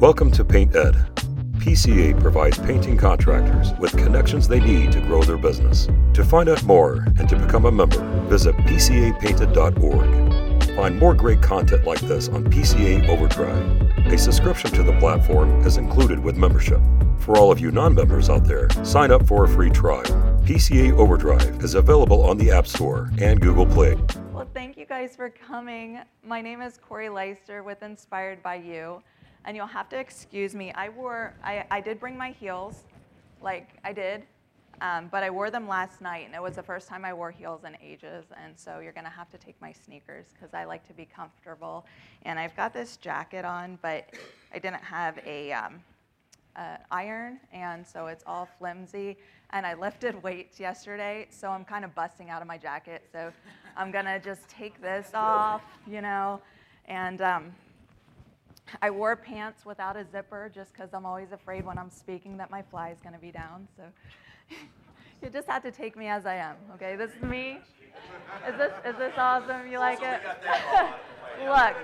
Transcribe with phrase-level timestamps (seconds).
[0.00, 0.94] Welcome to Paint Ed.
[1.56, 5.88] PCA provides painting contractors with connections they need to grow their business.
[6.12, 10.76] To find out more and to become a member, visit PCApainted.org.
[10.76, 14.12] Find more great content like this on PCA Overdrive.
[14.12, 16.82] A subscription to the platform is included with membership.
[17.18, 20.04] For all of you non members out there, sign up for a free trial.
[20.44, 23.96] PCA Overdrive is available on the App Store and Google Play.
[24.34, 26.00] Well, thank you guys for coming.
[26.22, 29.02] My name is Corrie Leister with Inspired by You
[29.46, 30.72] and you'll have to excuse me.
[30.72, 32.84] I wore, I, I did bring my heels,
[33.40, 34.24] like I did,
[34.80, 37.30] um, but I wore them last night, and it was the first time I wore
[37.30, 40.86] heels in ages, and so you're gonna have to take my sneakers because I like
[40.88, 41.86] to be comfortable.
[42.24, 44.10] And I've got this jacket on, but
[44.52, 45.80] I didn't have a um,
[46.56, 49.16] uh, iron, and so it's all flimsy.
[49.50, 53.04] And I lifted weights yesterday, so I'm kind of busting out of my jacket.
[53.12, 53.32] So
[53.76, 56.42] I'm gonna just take this off, you know,
[56.86, 57.22] and.
[57.22, 57.54] Um,
[58.82, 62.50] I wore pants without a zipper just because I'm always afraid when I'm speaking that
[62.50, 63.68] my fly is going to be down.
[63.76, 63.82] So
[65.22, 66.56] you just have to take me as I am.
[66.74, 67.58] Okay, this is me.
[68.48, 69.70] Is this is this awesome?
[69.70, 70.20] You like it?
[71.44, 71.76] look,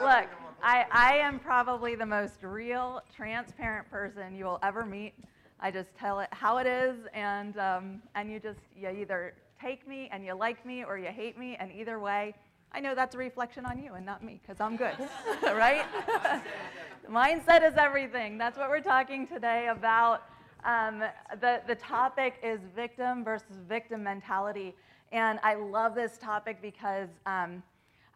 [0.00, 0.28] look.
[0.62, 5.12] I, I am probably the most real, transparent person you will ever meet.
[5.60, 9.86] I just tell it how it is, and um, and you just you either take
[9.86, 12.34] me and you like me or you hate me, and either way,
[12.74, 14.96] I know that's a reflection on you and not me because I'm good,
[15.44, 15.84] right?
[17.08, 18.36] Mindset is everything.
[18.36, 20.24] That's what we're talking today about.
[20.64, 21.04] Um,
[21.40, 24.74] the, the topic is victim versus victim mentality.
[25.12, 27.62] And I love this topic because um,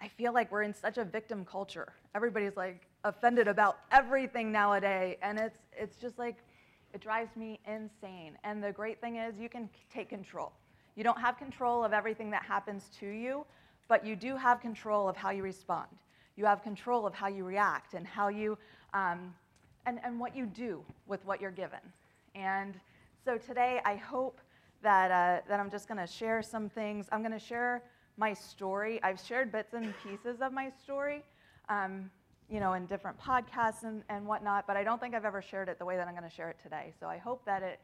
[0.03, 1.93] I feel like we're in such a victim culture.
[2.17, 5.19] Everybody's like offended about everything nowadays.
[5.23, 6.39] And it's, it's just like,
[6.93, 8.37] it drives me insane.
[8.43, 10.51] And the great thing is, you can take control.
[10.97, 13.47] You don't have control of everything that happens to you,
[13.89, 15.89] but you do have control of how you respond.
[16.37, 18.57] You have control of how you react and how you,
[18.95, 19.35] um,
[19.87, 21.81] and, and what you do with what you're given.
[22.35, 22.75] And
[23.25, 24.41] so today, I hope
[24.83, 27.07] that, uh, that I'm just to share some things.
[27.11, 27.83] I'm to share
[28.17, 29.01] my story.
[29.03, 31.25] I've shared bits and pieces of my story,
[31.69, 32.11] um,
[32.51, 35.69] you know, in different podcasts and, and whatnot, but I don't think I've ever shared
[35.69, 36.93] it the way that I'm to share it today.
[36.99, 37.81] So I hope that it,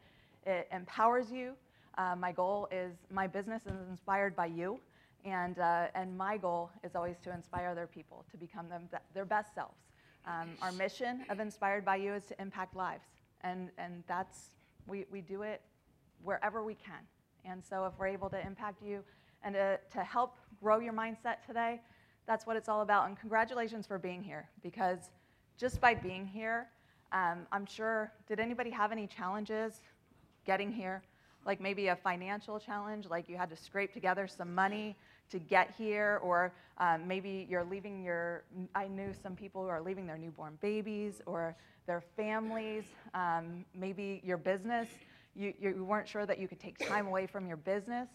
[0.46, 1.52] it empowers you.
[1.96, 4.80] Uh, my goal is my business is inspired by you.
[5.24, 9.24] And, uh, and my goal is always to inspire other people to become them, their
[9.24, 9.78] best selves.
[10.26, 13.06] Um, our mission of Inspired by You is to impact lives.
[13.42, 14.50] And, and that's,
[14.86, 15.62] we, we do it
[16.22, 17.00] wherever we can.
[17.44, 19.00] And so if we're able to impact you
[19.42, 21.80] and to, to help grow your mindset today,
[22.26, 23.06] that's what it's all about.
[23.06, 25.10] And congratulations for being here because
[25.58, 26.68] just by being here,
[27.12, 29.80] um, I'm sure, did anybody have any challenges
[30.46, 31.02] getting here?
[31.46, 34.96] Like maybe a financial challenge, like you had to scrape together some money
[35.30, 39.80] to get here, or um, maybe you're leaving your, I knew some people who are
[39.80, 44.88] leaving their newborn babies or their families, um, maybe your business.
[45.36, 48.08] You, you weren't sure that you could take time away from your business,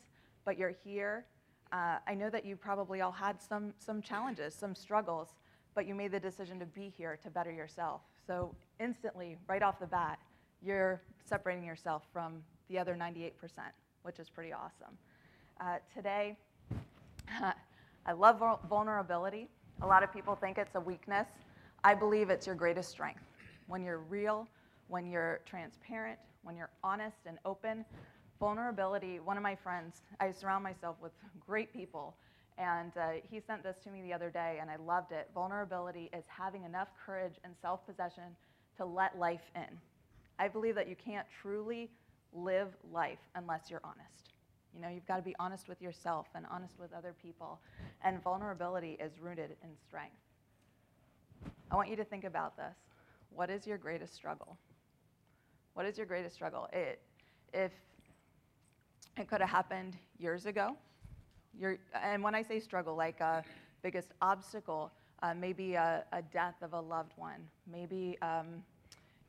[0.45, 1.25] but you're here.
[1.71, 5.29] Uh, I know that you probably all had some, some challenges, some struggles,
[5.75, 8.01] but you made the decision to be here to better yourself.
[8.25, 10.19] So instantly, right off the bat,
[10.61, 13.31] you're separating yourself from the other 98%,
[14.03, 14.97] which is pretty awesome.
[15.61, 16.37] Uh, today,
[18.05, 19.49] I love vulnerability.
[19.81, 21.27] A lot of people think it's a weakness.
[21.83, 23.23] I believe it's your greatest strength.
[23.67, 24.47] When you're real,
[24.87, 27.85] when you're transparent, when you're honest and open,
[28.39, 31.11] vulnerability, one of my friends, I surround myself with
[31.45, 32.15] great people,
[32.57, 35.29] and uh, he sent this to me the other day, and I loved it.
[35.33, 38.35] Vulnerability is having enough courage and self possession
[38.77, 39.77] to let life in.
[40.39, 41.89] I believe that you can't truly
[42.33, 44.28] live life unless you're honest.
[44.75, 47.59] You know, you've got to be honest with yourself and honest with other people.
[48.03, 50.15] And vulnerability is rooted in strength.
[51.71, 52.75] I want you to think about this.
[53.29, 54.57] What is your greatest struggle?
[55.73, 56.67] What is your greatest struggle?
[56.73, 56.99] It,
[57.53, 57.71] if
[59.17, 60.75] it could have happened years ago,
[62.01, 63.43] and when I say struggle, like a
[63.81, 68.63] biggest obstacle, uh, maybe a, a, death of a loved one, maybe um,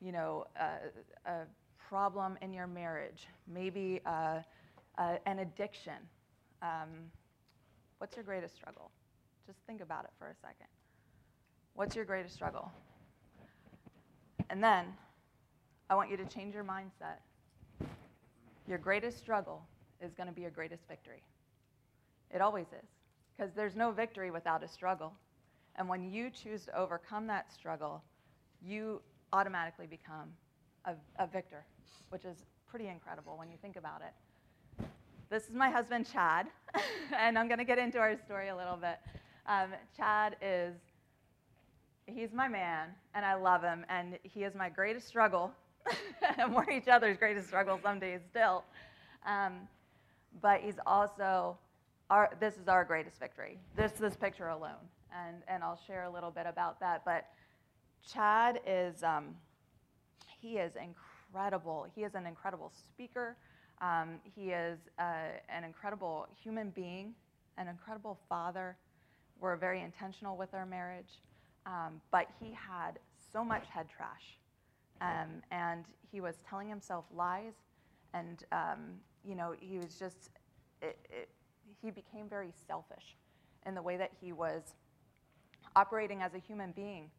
[0.01, 1.39] you know a, a,
[1.89, 3.99] problem in your marriage, maybe.
[4.05, 4.39] Uh,
[4.97, 5.93] uh, an addiction.
[6.61, 7.11] Um,
[7.97, 8.91] what's your greatest struggle?
[9.47, 10.67] Just think about it for a second.
[11.73, 12.71] What's your greatest struggle?
[14.49, 14.85] And then
[15.89, 17.19] I want you to change your mindset.
[18.67, 19.63] Your greatest struggle
[20.01, 21.23] is going to be your greatest victory.
[22.33, 22.87] It always is.
[23.35, 25.13] Because there's no victory without a struggle.
[25.75, 28.03] And when you choose to overcome that struggle,
[28.61, 29.01] you
[29.33, 30.29] automatically become
[30.85, 31.65] a, a victor,
[32.09, 34.13] which is pretty incredible when you think about it.
[35.31, 36.47] This is my husband, Chad,
[37.17, 38.97] and I'm going to get into our story a little bit.
[39.47, 40.75] Um, Chad is,
[42.05, 45.53] he's my man, and I love him, and he is my greatest struggle.
[46.37, 48.65] and we're each other's greatest struggle some days still.
[49.25, 49.69] Um,
[50.41, 51.57] but he's also
[52.09, 53.57] our, this is our greatest victory.
[53.77, 54.83] This this picture alone,
[55.17, 57.03] and and I'll share a little bit about that.
[57.05, 57.27] But
[58.05, 59.35] Chad is um,
[60.41, 61.87] he is incredible.
[61.95, 63.37] He is an incredible speaker.
[63.81, 67.13] Um, he is uh, an incredible human being,
[67.57, 68.77] an incredible father.
[69.39, 71.19] We're very intentional with our marriage,
[71.65, 72.99] um, but he had
[73.33, 74.37] so much head trash,
[75.01, 77.53] um, and he was telling himself lies,
[78.13, 80.29] and um, you know he was just
[80.83, 81.29] it, it,
[81.81, 83.15] he became very selfish
[83.65, 84.75] in the way that he was
[85.75, 87.09] operating as a human being,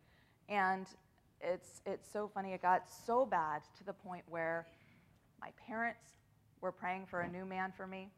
[0.48, 0.86] and
[1.40, 2.52] it's it's so funny.
[2.52, 4.68] It got so bad to the point where
[5.40, 6.21] my parents
[6.62, 8.08] were praying for a new man for me.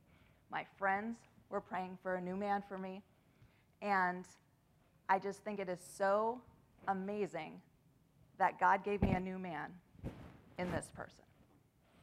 [0.52, 1.16] My friends
[1.50, 3.02] were praying for a new man for me.
[3.82, 4.26] And
[5.08, 6.40] I just think it is so
[6.86, 7.60] amazing
[8.38, 9.70] that God gave me a new man
[10.58, 11.24] in this person.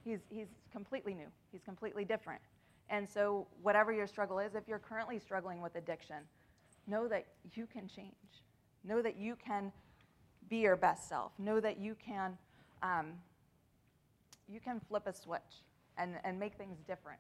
[0.04, 2.42] He's, he's completely new, he's completely different.
[2.90, 6.18] And so, whatever your struggle is, if you're currently struggling with addiction,
[6.88, 8.12] know that you can change.
[8.84, 9.72] Know that you can
[10.50, 11.32] be your best self.
[11.40, 12.38] Know that you can,
[12.84, 13.14] um,
[14.50, 15.64] you can flip a switch
[15.98, 17.20] and, and make things different.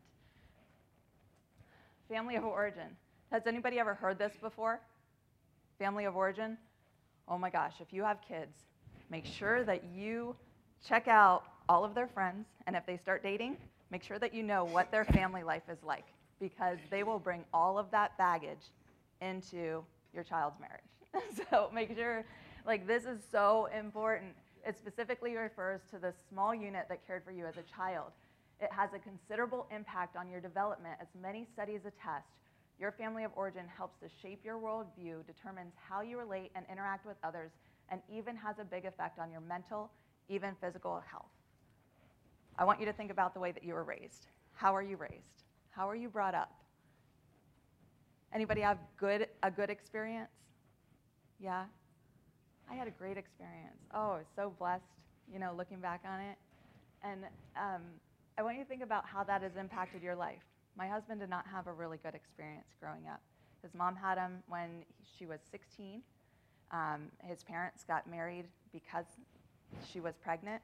[2.09, 2.95] Family of origin.
[3.31, 4.81] Has anybody ever heard this before?
[5.79, 6.57] Family of origin?
[7.27, 8.57] Oh my gosh, if you have kids,
[9.09, 10.35] make sure that you
[10.85, 13.55] check out all of their friends, and if they start dating,
[13.91, 16.05] make sure that you know what their family life is like
[16.41, 18.71] because they will bring all of that baggage
[19.21, 19.83] into
[20.13, 21.29] your child's marriage.
[21.49, 22.25] so make sure,
[22.65, 24.31] like, this is so important.
[24.65, 28.11] It specifically refers to the small unit that cared for you as a child.
[28.61, 32.27] It has a considerable impact on your development, as many studies attest.
[32.79, 37.05] Your family of origin helps to shape your worldview, determines how you relate and interact
[37.05, 37.51] with others,
[37.89, 39.91] and even has a big effect on your mental,
[40.29, 41.25] even physical health.
[42.57, 44.27] I want you to think about the way that you were raised.
[44.53, 45.43] How are you raised?
[45.71, 46.53] How are you brought up?
[48.33, 50.29] Anybody have good a good experience?
[51.39, 51.65] Yeah.
[52.69, 53.77] I had a great experience.
[53.93, 54.83] Oh, I was so blessed,
[55.31, 56.37] you know, looking back on it.
[57.03, 57.23] And
[57.57, 57.81] um,
[58.41, 60.41] I want you to think about how that has impacted your life.
[60.75, 63.21] My husband did not have a really good experience growing up.
[63.61, 64.83] His mom had him when
[65.15, 66.01] she was 16.
[66.71, 69.05] Um, his parents got married because
[69.87, 70.63] she was pregnant,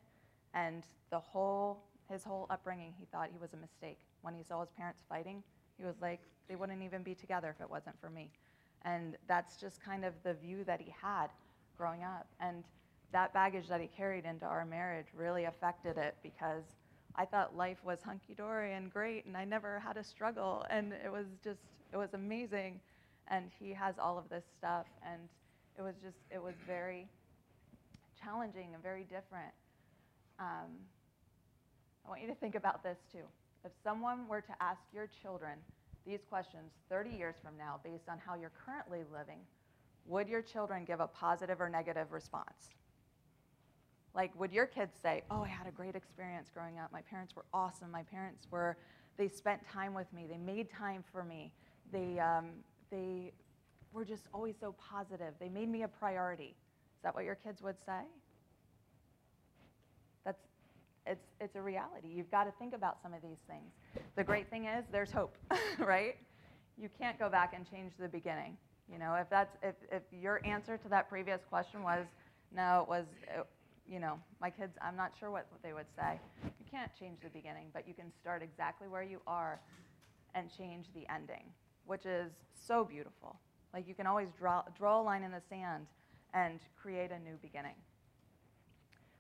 [0.56, 4.00] and the whole his whole upbringing, he thought he was a mistake.
[4.24, 5.44] When he saw his parents fighting,
[5.78, 8.32] he was like, they wouldn't even be together if it wasn't for me.
[8.86, 11.28] And that's just kind of the view that he had
[11.78, 12.26] growing up.
[12.40, 12.64] And
[13.12, 16.64] that baggage that he carried into our marriage really affected it because
[17.18, 20.94] I thought life was hunky dory and great, and I never had a struggle, and
[20.94, 21.62] it was just,
[21.92, 22.80] it was amazing.
[23.30, 25.22] And he has all of this stuff, and
[25.78, 27.08] it was just, it was very
[28.22, 29.54] challenging and very different.
[30.40, 30.69] Um,
[32.06, 33.25] I want you to think about this too.
[33.66, 35.58] If someone were to ask your children
[36.06, 39.40] these questions 30 years from now, based on how you're currently living,
[40.06, 42.69] would your children give a positive or negative response?
[44.18, 46.92] Like, would your kids say, Oh, I had a great experience growing up.
[46.92, 47.92] My parents were awesome.
[47.92, 48.75] My parents were,
[49.16, 50.25] they spent time with me.
[50.28, 51.54] They made time for me.
[51.94, 52.48] They, um,
[52.90, 53.31] they
[53.94, 55.36] were just always so positive.
[55.40, 56.56] They made me a priority.
[56.97, 58.02] Is that what your kids would say?
[60.26, 60.42] That's,
[61.06, 62.07] it's, it's a reality.
[62.12, 63.71] You've got to think about some of these things.
[64.16, 65.38] The great thing is there's hope,
[65.78, 66.16] right?
[66.76, 68.57] You can't go back and change the beginning.
[68.92, 72.07] You know, if that's if, if your answer to that previous question was
[72.56, 73.45] no, it was it,
[73.90, 76.20] you know, my kids, I'm not sure what, they would say.
[76.44, 79.60] You can't change the beginning, but you can start exactly where you are
[80.36, 81.44] and change the ending,
[81.86, 83.38] which is so beautiful.
[83.74, 85.86] Like you can always draw, draw a line in the sand
[86.34, 87.76] and create a new beginning.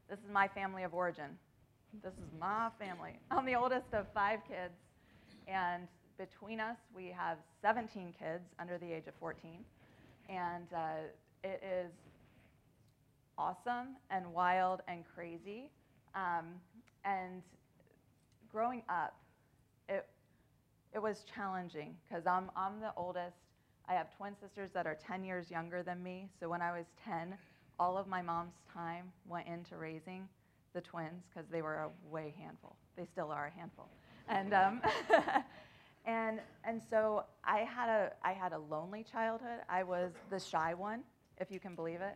[0.09, 1.37] This is my family of origin.
[2.03, 3.19] This is my family.
[3.31, 4.73] I'm the oldest of five kids,
[5.47, 9.51] and between us, we have 17 kids under the age of 14.
[10.29, 11.07] And uh,
[11.43, 11.91] it is
[13.37, 15.69] awesome and wild and crazy.
[16.15, 16.45] Um,
[17.05, 17.41] and
[18.51, 19.15] growing up,
[19.87, 20.05] it,
[20.93, 23.37] it was challenging because I'm, I'm the oldest.
[23.87, 26.27] I have twin sisters that are 10 years younger than me.
[26.39, 27.35] So when I was 10,
[27.79, 30.27] all of my mom's time went into raising
[30.73, 32.75] the twins because they were a way handful.
[32.97, 33.87] They still are a handful.
[34.27, 34.81] And, um,
[36.05, 39.59] and, and so I had, a, I had a lonely childhood.
[39.69, 41.01] I was the shy one,
[41.39, 42.15] if you can believe it.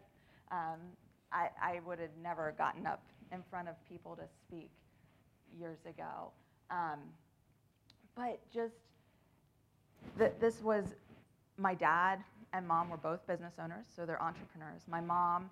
[0.52, 0.80] Um,
[1.32, 4.70] I, I would have never gotten up in front of people to speak
[5.58, 6.32] years ago.
[6.70, 7.00] Um,
[8.16, 8.76] but just
[10.18, 10.86] th- this was
[11.58, 12.20] my dad
[12.54, 14.82] and mom were both business owners, so they're entrepreneurs.
[14.90, 15.50] My mom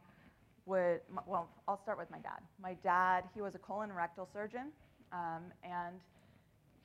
[0.65, 2.39] would, well, I'll start with my dad.
[2.62, 4.71] My dad, he was a colon rectal surgeon,
[5.12, 5.95] um, and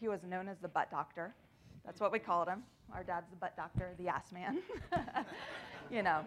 [0.01, 1.35] he was known as the butt doctor.
[1.85, 2.63] That's what we called him.
[2.95, 4.59] Our dad's the butt doctor, the ass man.
[5.91, 6.21] you know.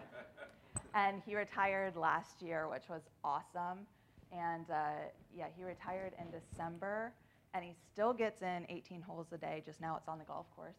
[0.94, 3.86] And he retired last year, which was awesome.
[4.32, 4.90] And uh,
[5.36, 7.12] yeah, he retired in December,
[7.54, 9.62] and he still gets in 18 holes a day.
[9.64, 10.74] Just now, it's on the golf course.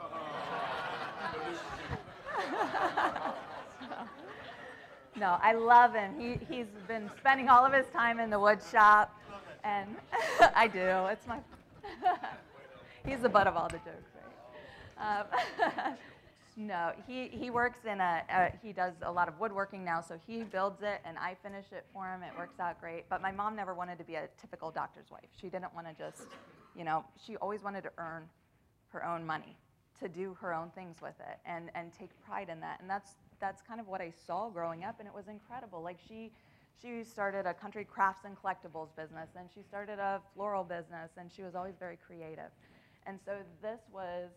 [5.16, 6.14] no, I love him.
[6.18, 9.18] He, he's been spending all of his time in the wood shop,
[9.64, 9.96] and
[10.54, 11.06] I do.
[11.10, 11.38] It's my.
[13.06, 14.10] he's the butt of all the jokes,
[14.96, 15.20] right?
[15.20, 15.26] Um,
[16.56, 20.18] no, he, he works in a, a, he does a lot of woodworking now, so
[20.26, 22.22] he builds it and I finish it for him.
[22.22, 23.08] It works out great.
[23.08, 25.28] But my mom never wanted to be a typical doctor's wife.
[25.40, 26.28] She didn't want to just,
[26.76, 28.28] you know, she always wanted to earn
[28.88, 29.56] her own money,
[30.00, 32.80] to do her own things with it and, and take pride in that.
[32.80, 35.82] And that's, that's kind of what I saw growing up, and it was incredible.
[35.82, 36.30] Like she,
[36.80, 41.30] she started a country crafts and collectibles business, and she started a floral business, and
[41.34, 42.50] she was always very creative.
[43.06, 43.32] And so
[43.62, 44.30] this was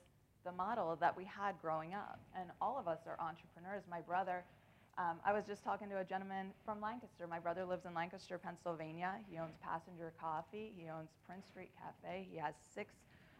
[0.45, 2.19] the model that we had growing up.
[2.39, 3.83] And all of us are entrepreneurs.
[3.89, 4.43] My brother,
[4.97, 7.27] um, I was just talking to a gentleman from Lancaster.
[7.27, 9.15] My brother lives in Lancaster, Pennsylvania.
[9.29, 10.71] He owns Passenger Coffee.
[10.77, 12.27] He owns Prince Street Cafe.
[12.31, 12.93] He has six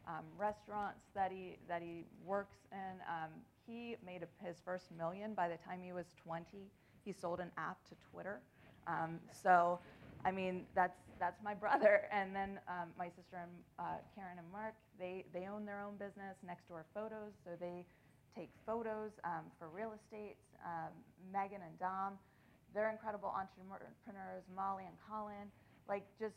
[0.08, 3.00] um, restaurants that he that he works in.
[3.08, 3.32] Um,
[3.66, 6.46] he made a, his first million by the time he was 20.
[7.04, 8.40] He sold an app to Twitter.
[8.88, 9.80] Um, so,
[10.26, 12.02] I mean, that's that's my brother.
[12.12, 15.96] And then um, my sister and uh, Karen and Mark, they, they own their own
[15.96, 17.34] business, Next Door Photos.
[17.44, 17.86] So they
[18.36, 20.36] take photos um, for real estate.
[20.66, 20.92] Um,
[21.32, 22.18] Megan and Dom,
[22.74, 24.44] they're incredible entrepreneurs.
[24.56, 25.48] Molly and Colin,
[25.88, 26.36] like just,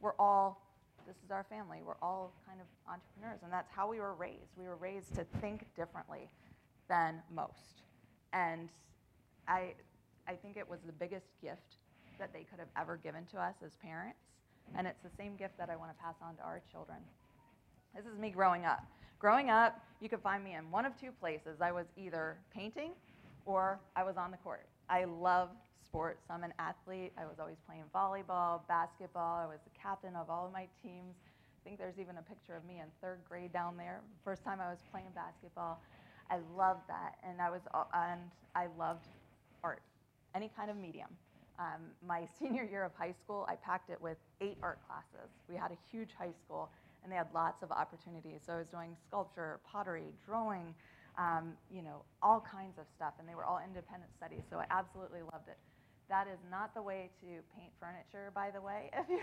[0.00, 0.66] we're all,
[1.06, 1.78] this is our family.
[1.84, 3.40] We're all kind of entrepreneurs.
[3.44, 4.56] And that's how we were raised.
[4.56, 6.28] We were raised to think differently
[6.88, 7.84] than most.
[8.32, 8.68] And
[9.46, 9.74] I,
[10.26, 11.79] I think it was the biggest gift
[12.20, 14.20] that they could have ever given to us as parents.
[14.76, 16.98] And it's the same gift that I want to pass on to our children.
[17.96, 18.84] This is me growing up.
[19.18, 21.60] Growing up, you could find me in one of two places.
[21.60, 22.92] I was either painting
[23.44, 24.66] or I was on the court.
[24.88, 25.48] I love
[25.84, 26.22] sports.
[26.30, 27.12] I'm an athlete.
[27.18, 29.40] I was always playing volleyball, basketball.
[29.42, 31.16] I was the captain of all of my teams.
[31.60, 34.00] I think there's even a picture of me in third grade down there.
[34.24, 35.82] First time I was playing basketball.
[36.30, 37.60] I loved that, and I was
[37.92, 38.20] and
[38.54, 39.08] I loved
[39.64, 39.82] art,
[40.34, 41.08] any kind of medium.
[41.60, 45.28] Um, my senior year of high school, I packed it with eight art classes.
[45.48, 46.70] We had a huge high school,
[47.04, 48.40] and they had lots of opportunities.
[48.46, 50.74] So I was doing sculpture, pottery, drawing,
[51.18, 54.42] um, you know, all kinds of stuff, and they were all independent studies.
[54.48, 55.58] So I absolutely loved it.
[56.08, 58.90] That is not the way to paint furniture, by the way.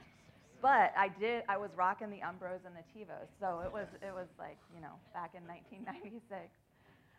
[0.62, 1.42] but I did.
[1.48, 4.80] I was rocking the Umbros and the Tevas, so it was it was like you
[4.80, 6.48] know back in 1996.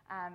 [0.10, 0.34] Um,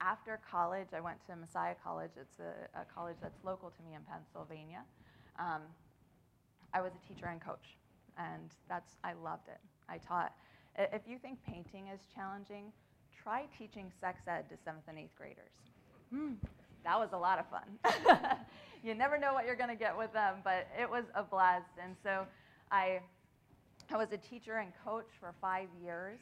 [0.00, 2.10] after college, I went to Messiah College.
[2.20, 4.82] It's a, a college that's local to me in Pennsylvania.
[5.38, 5.62] Um,
[6.74, 7.76] I was a teacher and coach,
[8.18, 9.60] and that's I loved it.
[9.88, 10.32] I taught.
[10.78, 12.72] If you think painting is challenging,
[13.22, 15.52] try teaching sex ed to seventh and eighth graders.
[16.10, 16.34] Hmm.
[16.84, 18.36] That was a lot of fun.
[18.84, 21.70] you never know what you're going to get with them, but it was a blast.
[21.82, 22.26] And so
[22.70, 23.00] I,
[23.90, 26.20] I was a teacher and coach for five years.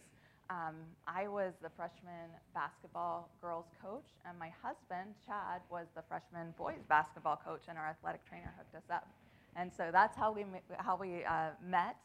[0.50, 6.52] Um, I was the freshman basketball girls coach, and my husband, Chad, was the freshman
[6.58, 9.08] boys basketball coach, and our athletic trainer hooked us up.
[9.56, 10.44] And so that's how we,
[10.78, 11.96] how we uh, met.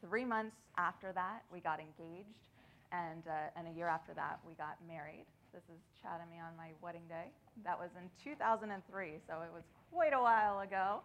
[0.00, 2.48] Three months after that, we got engaged,
[2.92, 5.26] and, uh, and a year after that, we got married.
[5.52, 7.28] This is Chad and me on my wedding day.
[7.62, 11.00] That was in 2003, so it was quite a while ago,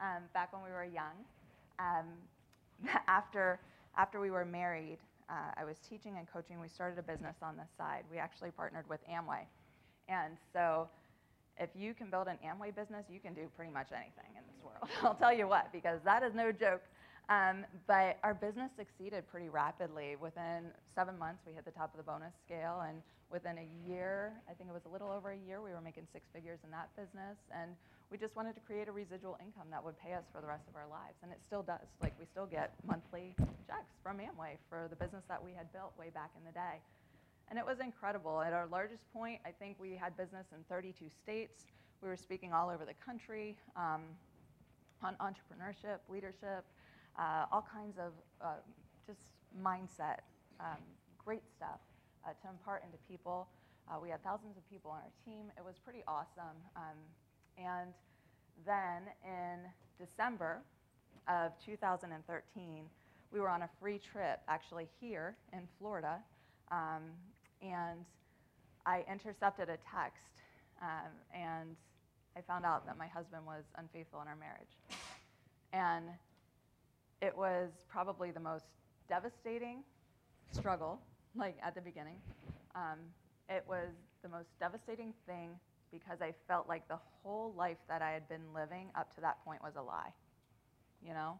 [0.00, 1.14] um, back when we were young.
[1.78, 2.06] Um,
[3.06, 3.60] after,
[3.96, 4.98] after we were married,
[5.28, 6.60] uh, I was teaching and coaching.
[6.60, 8.04] We started a business on this side.
[8.10, 9.44] We actually partnered with Amway.
[10.08, 10.88] And so
[11.58, 14.62] if you can build an Amway business, you can do pretty much anything in this
[14.64, 14.88] world.
[15.02, 16.82] I'll tell you what, because that is no joke.
[17.28, 20.16] Um, but our business succeeded pretty rapidly.
[20.20, 22.84] Within seven months, we hit the top of the bonus scale.
[22.86, 23.00] And
[23.32, 26.06] within a year, I think it was a little over a year, we were making
[26.12, 27.40] six figures in that business.
[27.48, 27.72] And
[28.12, 30.68] we just wanted to create a residual income that would pay us for the rest
[30.68, 31.16] of our lives.
[31.22, 31.88] And it still does.
[32.02, 33.32] Like, we still get monthly
[33.66, 36.84] checks from Amway for the business that we had built way back in the day.
[37.48, 38.40] And it was incredible.
[38.40, 41.64] At our largest point, I think we had business in 32 states.
[42.02, 44.02] We were speaking all over the country um,
[45.02, 46.64] on entrepreneurship, leadership,
[47.18, 48.60] uh, all kinds of uh,
[49.06, 49.20] just
[49.62, 50.20] mindset,
[50.60, 50.80] um,
[51.18, 51.80] great stuff
[52.26, 53.48] uh, to impart into people.
[53.88, 55.50] Uh, we had thousands of people on our team.
[55.56, 56.56] It was pretty awesome.
[56.76, 56.98] Um,
[57.58, 57.92] and
[58.66, 59.58] then in
[59.98, 60.62] December
[61.28, 62.84] of 2013,
[63.32, 66.18] we were on a free trip, actually here in Florida.
[66.70, 67.02] Um,
[67.62, 68.04] and
[68.86, 70.34] I intercepted a text
[70.82, 71.76] um, and
[72.36, 74.78] I found out that my husband was unfaithful in our marriage.
[75.72, 76.04] And
[77.24, 78.66] it was probably the most
[79.08, 79.82] devastating
[80.52, 81.00] struggle,
[81.34, 82.18] like at the beginning.
[82.74, 82.98] Um,
[83.48, 83.88] it was
[84.22, 85.50] the most devastating thing
[85.90, 89.42] because I felt like the whole life that I had been living up to that
[89.44, 90.12] point was a lie.
[91.02, 91.38] You know?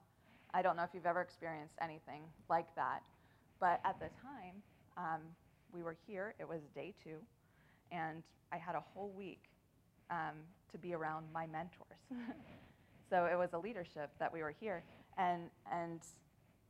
[0.55, 3.01] I don't know if you've ever experienced anything like that.
[3.61, 4.63] But at the time,
[4.97, 5.21] um,
[5.73, 7.17] we were here, it was day two,
[7.93, 8.23] and
[8.53, 9.43] I had a whole week
[10.11, 10.37] um,
[10.73, 12.01] to be around my mentors.
[13.11, 14.83] so it was a leadership that we were here.
[15.19, 15.43] And,
[15.73, 16.01] and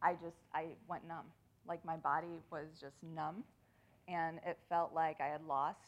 [0.02, 1.26] I just, I went numb.
[1.66, 3.44] Like my body was just numb.
[4.06, 5.78] And it felt like I had lost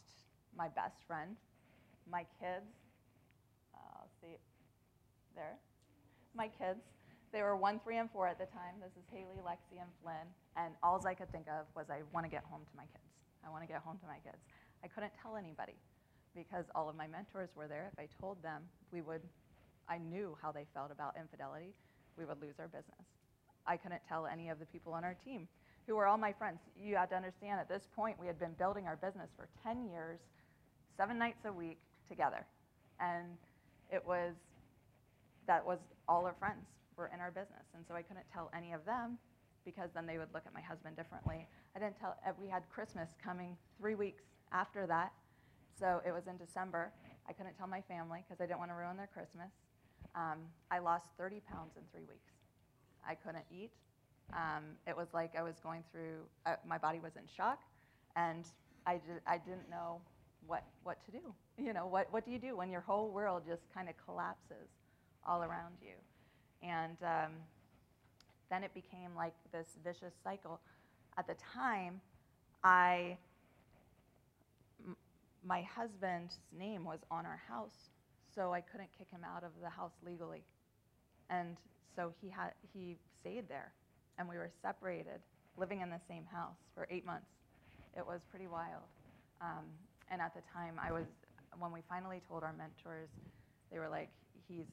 [0.56, 1.36] my best friend,
[2.10, 2.72] my kids.
[3.74, 4.36] Uh, see,
[5.34, 5.58] there.
[6.34, 6.80] My kids.
[7.32, 8.80] They were one, three, and four at the time.
[8.80, 10.26] This is Haley, Lexi, and Flynn.
[10.56, 13.04] And all I could think of was I want to get home to my kids.
[13.44, 14.40] I want to get home to my kids.
[14.82, 15.76] I couldn't tell anybody
[16.34, 17.90] because all of my mentors were there.
[17.92, 19.20] If I told them, we would,
[19.88, 21.74] I knew how they felt about infidelity.
[22.18, 23.06] We would lose our business.
[23.66, 25.48] I couldn't tell any of the people on our team
[25.86, 26.58] who were all my friends.
[26.76, 29.88] You have to understand at this point, we had been building our business for 10
[29.88, 30.18] years,
[30.96, 32.44] seven nights a week together.
[33.00, 33.36] And
[33.92, 34.34] it was,
[35.46, 37.66] that was all our friends were in our business.
[37.74, 39.18] And so I couldn't tell any of them
[39.64, 41.46] because then they would look at my husband differently.
[41.74, 45.12] I didn't tell, uh, we had Christmas coming three weeks after that.
[45.78, 46.92] So it was in December.
[47.28, 49.50] I couldn't tell my family because I didn't want to ruin their Christmas.
[50.16, 50.38] Um,
[50.70, 52.32] I lost 30 pounds in three weeks.
[53.06, 53.70] I couldn't eat.
[54.32, 57.60] Um, it was like I was going through, uh, my body was in shock,
[58.16, 58.44] and
[58.86, 60.00] I, did, I didn't know
[60.46, 61.34] what, what to do.
[61.58, 64.68] You know, what, what do you do when your whole world just kind of collapses
[65.26, 65.94] all around you?
[66.62, 67.32] And um,
[68.50, 70.60] then it became like this vicious cycle.
[71.16, 72.00] At the time,
[72.62, 73.16] I,
[74.86, 74.96] m-
[75.44, 77.90] my husband's name was on our house,
[78.36, 80.44] so I couldn't kick him out of the house legally.
[81.30, 81.56] And
[81.96, 83.72] so he, had, he stayed there,
[84.18, 85.18] and we were separated,
[85.56, 87.32] living in the same house for eight months.
[87.96, 88.84] It was pretty wild.
[89.40, 89.64] Um,
[90.10, 91.06] and at the time, I was,
[91.58, 93.08] when we finally told our mentors,
[93.72, 94.10] they were like,
[94.46, 94.66] he's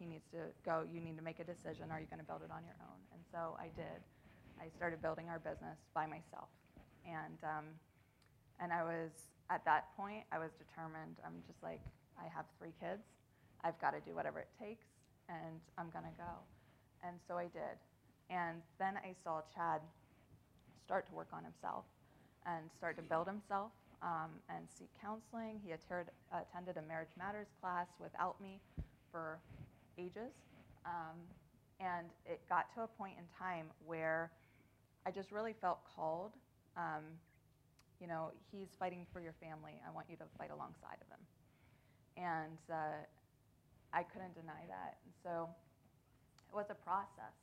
[0.00, 1.92] he needs to go, you need to make a decision.
[1.92, 2.96] Are you going to build it on your own?
[3.12, 4.00] And so I did.
[4.56, 6.48] I started building our business by myself.
[7.04, 7.68] And, um,
[8.64, 9.12] and I was,
[9.52, 11.20] at that point, I was determined.
[11.20, 11.84] I'm just like,
[12.20, 13.02] I have three kids.
[13.64, 14.86] I've got to do whatever it takes,
[15.28, 16.32] and I'm going to go.
[17.02, 17.76] And so I did.
[18.28, 19.80] And then I saw Chad
[20.84, 21.84] start to work on himself
[22.46, 25.60] and start to build himself um, and seek counseling.
[25.64, 28.60] He attended a Marriage Matters class without me
[29.10, 29.38] for
[29.98, 30.32] ages.
[30.84, 31.16] Um,
[31.80, 34.30] and it got to a point in time where
[35.06, 36.32] I just really felt called.
[36.76, 37.04] Um,
[38.00, 39.80] you know, he's fighting for your family.
[39.86, 41.20] I want you to fight alongside of him.
[42.20, 43.00] And uh,
[43.92, 44.96] I couldn't deny that.
[45.04, 45.48] And so
[46.52, 47.34] it was a process.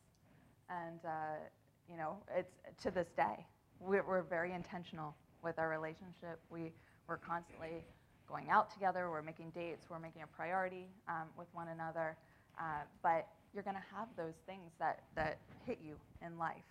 [0.69, 1.41] And, uh,
[1.89, 3.45] you know, it's to this day,
[3.79, 6.39] we're, we're very intentional with our relationship.
[6.49, 6.71] We,
[7.07, 7.83] we're constantly
[8.27, 12.17] going out together, we're making dates, we're making a priority um, with one another.
[12.59, 16.67] Uh, but you're going to have those things that, that hit you in life.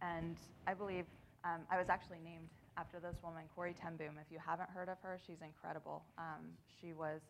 [0.00, 1.04] And I believe
[1.44, 4.16] um, I was actually named after this woman, Corrie ten Boom.
[4.20, 6.02] If you haven't heard of her, she's incredible.
[6.16, 7.20] Um, she was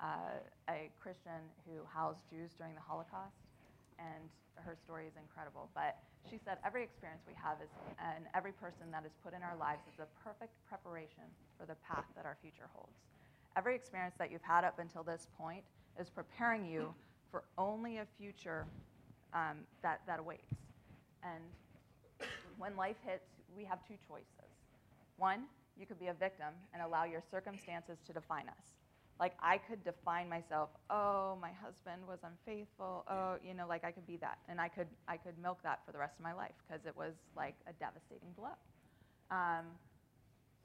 [0.00, 3.40] uh, a Christian who housed Jews during the Holocaust,
[3.98, 5.70] and her story is incredible.
[5.74, 5.96] But
[6.28, 9.56] she said every experience we have is, and every person that is put in our
[9.56, 11.24] lives is a perfect preparation
[11.58, 12.94] for the path that our future holds.
[13.56, 15.64] Every experience that you've had up until this point
[15.98, 16.94] is preparing you
[17.30, 18.66] for only a future
[19.34, 20.52] um, that, that awaits.
[21.22, 21.42] And
[22.58, 24.51] when life hits, we have two choices.
[25.16, 25.44] One,
[25.78, 28.74] you could be a victim and allow your circumstances to define us.
[29.20, 33.04] Like I could define myself, oh, my husband was unfaithful.
[33.08, 34.38] Oh, you know, like I could be that.
[34.48, 36.96] And I could, I could milk that for the rest of my life because it
[36.96, 38.56] was like a devastating blow.
[39.30, 39.66] Um,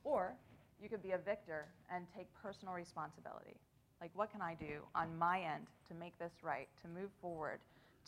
[0.04, 0.34] or
[0.82, 3.56] you could be a victor and take personal responsibility.
[4.00, 7.60] Like, what can I do on my end to make this right, to move forward,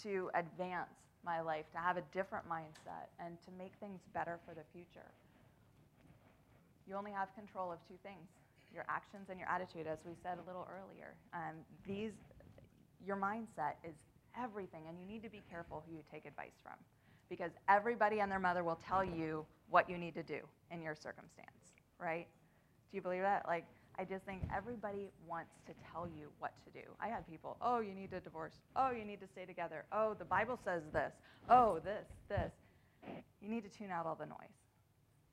[0.04, 0.94] to advance
[1.26, 5.10] my life, to have a different mindset, and to make things better for the future?
[6.90, 8.26] You only have control of two things
[8.74, 11.16] your actions and your attitude, as we said a little earlier.
[11.34, 12.12] Um, these,
[13.04, 13.96] your mindset is
[14.38, 16.76] everything, and you need to be careful who you take advice from
[17.30, 20.40] because everybody and their mother will tell you what you need to do
[20.72, 22.28] in your circumstance, right?
[22.92, 23.46] Do you believe that?
[23.48, 23.66] Like,
[23.98, 26.86] I just think everybody wants to tell you what to do.
[27.00, 28.54] I had people, oh, you need to divorce.
[28.76, 29.86] Oh, you need to stay together.
[29.92, 31.14] Oh, the Bible says this.
[31.50, 32.52] Oh, this, this.
[33.42, 34.58] You need to tune out all the noise.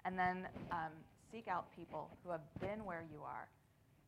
[0.05, 0.92] And then um,
[1.33, 3.49] seek out people who have been where you are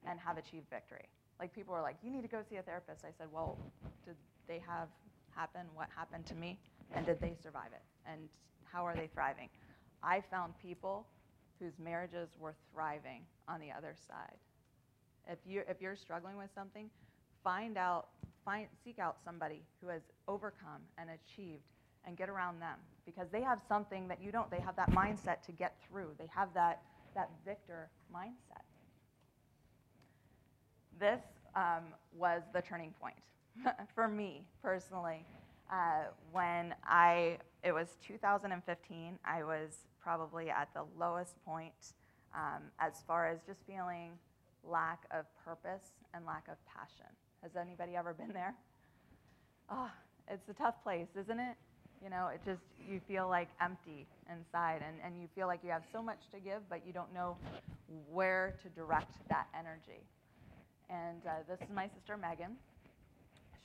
[0.09, 1.05] and have achieved victory.
[1.39, 3.05] Like people were like, you need to go see a therapist.
[3.05, 3.59] I said, well,
[4.05, 4.89] did they have
[5.35, 6.59] happen what happened to me?
[6.95, 7.83] And did they survive it?
[8.11, 8.29] And
[8.65, 9.49] how are they thriving?
[10.03, 11.07] I found people
[11.61, 14.37] whose marriages were thriving on the other side.
[15.29, 16.89] If you're, if you're struggling with something,
[17.45, 18.09] find out,
[18.45, 21.63] find, seek out somebody who has overcome and achieved
[22.07, 24.51] and get around them because they have something that you don't.
[24.51, 26.11] They have that mindset to get through.
[26.19, 26.83] They have that,
[27.19, 28.63] that victor mindset.
[31.01, 31.21] This
[31.57, 31.83] um,
[32.17, 33.17] was the turning point
[33.95, 35.27] for me personally.
[35.71, 41.93] Uh, when I, it was 2015, I was probably at the lowest point
[42.35, 44.13] um, as far as just feeling
[44.65, 47.11] lack of purpose and lack of passion.
[47.43, 48.55] Has anybody ever been there?
[49.69, 49.91] Oh,
[50.31, 51.57] it's a tough place, isn't it?
[52.03, 55.71] You know, it just, you feel like empty inside and, and you feel like you
[55.71, 57.37] have so much to give, but you don't know
[58.11, 60.07] where to direct that energy.
[60.89, 62.57] And uh, this is my sister Megan.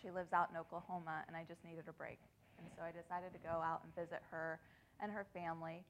[0.02, 2.20] She lives out in Oklahoma, and I just needed a break.
[2.60, 4.60] And so I decided to go out and visit her
[5.00, 5.86] and her family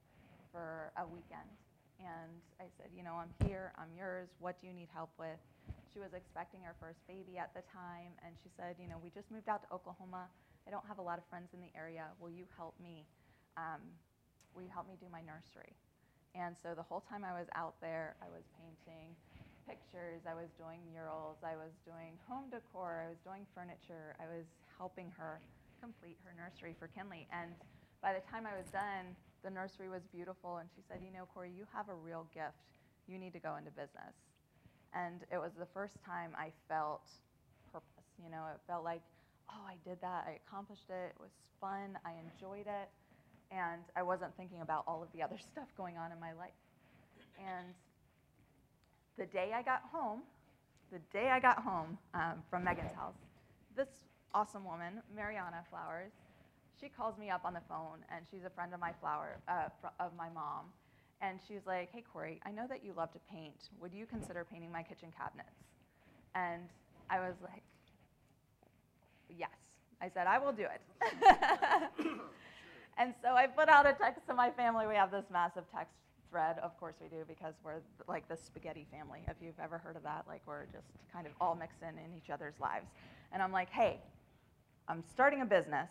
[0.53, 1.49] for a weekend.
[1.97, 2.29] And
[2.61, 4.29] I said, You know, I'm here, I'm yours.
[4.37, 5.39] What do you need help with?
[5.93, 9.09] She was expecting her first baby at the time, and she said, You know, we
[9.09, 10.29] just moved out to Oklahoma.
[10.67, 12.07] I don't have a lot of friends in the area.
[12.19, 13.05] Will you help me?
[13.57, 13.81] Um,
[14.55, 15.75] will you help me do my nursery?
[16.33, 19.13] And so the whole time I was out there, I was painting
[19.69, 24.27] pictures, I was doing murals, I was doing home decor, I was doing furniture, I
[24.27, 24.43] was
[24.75, 25.39] helping her
[25.79, 27.27] complete her nursery for Kinley.
[27.31, 27.53] And
[28.01, 31.27] by the time I was done, the nursery was beautiful, and she said, You know,
[31.33, 32.55] Corrie, you have a real gift.
[33.07, 34.15] You need to go into business.
[34.95, 37.07] And it was the first time I felt
[37.71, 38.07] purpose.
[38.23, 39.03] You know, it felt like,
[39.49, 42.89] oh, I did that, I accomplished it, it was fun, I enjoyed it,
[43.51, 46.57] and I wasn't thinking about all of the other stuff going on in my life.
[47.37, 47.73] And
[49.17, 50.21] the day I got home,
[50.91, 53.15] the day I got home um, from Megan's house,
[53.75, 53.89] this
[54.33, 56.11] awesome woman, Mariana Flowers,
[56.79, 59.69] she calls me up on the phone, and she's a friend of my flower uh,
[59.99, 60.65] of my mom,
[61.21, 63.69] and she's like, "Hey Corrie, I know that you love to paint.
[63.79, 65.55] Would you consider painting my kitchen cabinets?"
[66.35, 66.63] And
[67.09, 67.63] I was like,
[69.29, 69.49] "Yes."
[70.01, 70.81] I said, "I will do it."
[72.97, 74.87] and so I put out a text to my family.
[74.87, 75.93] We have this massive text
[76.29, 76.57] thread.
[76.59, 79.19] Of course we do because we're like the spaghetti family.
[79.27, 82.13] If you've ever heard of that, like we're just kind of all mixed in in
[82.17, 82.87] each other's lives.
[83.31, 83.99] And I'm like, hey,
[84.87, 85.89] I'm starting a business.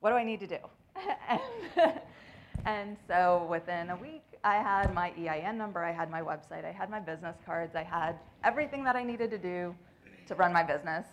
[0.00, 0.58] What do I need to do?
[1.28, 1.40] and,
[2.64, 6.70] and so within a week, I had my EIN number, I had my website, I
[6.70, 9.74] had my business cards, I had everything that I needed to do
[10.26, 11.06] to run my business.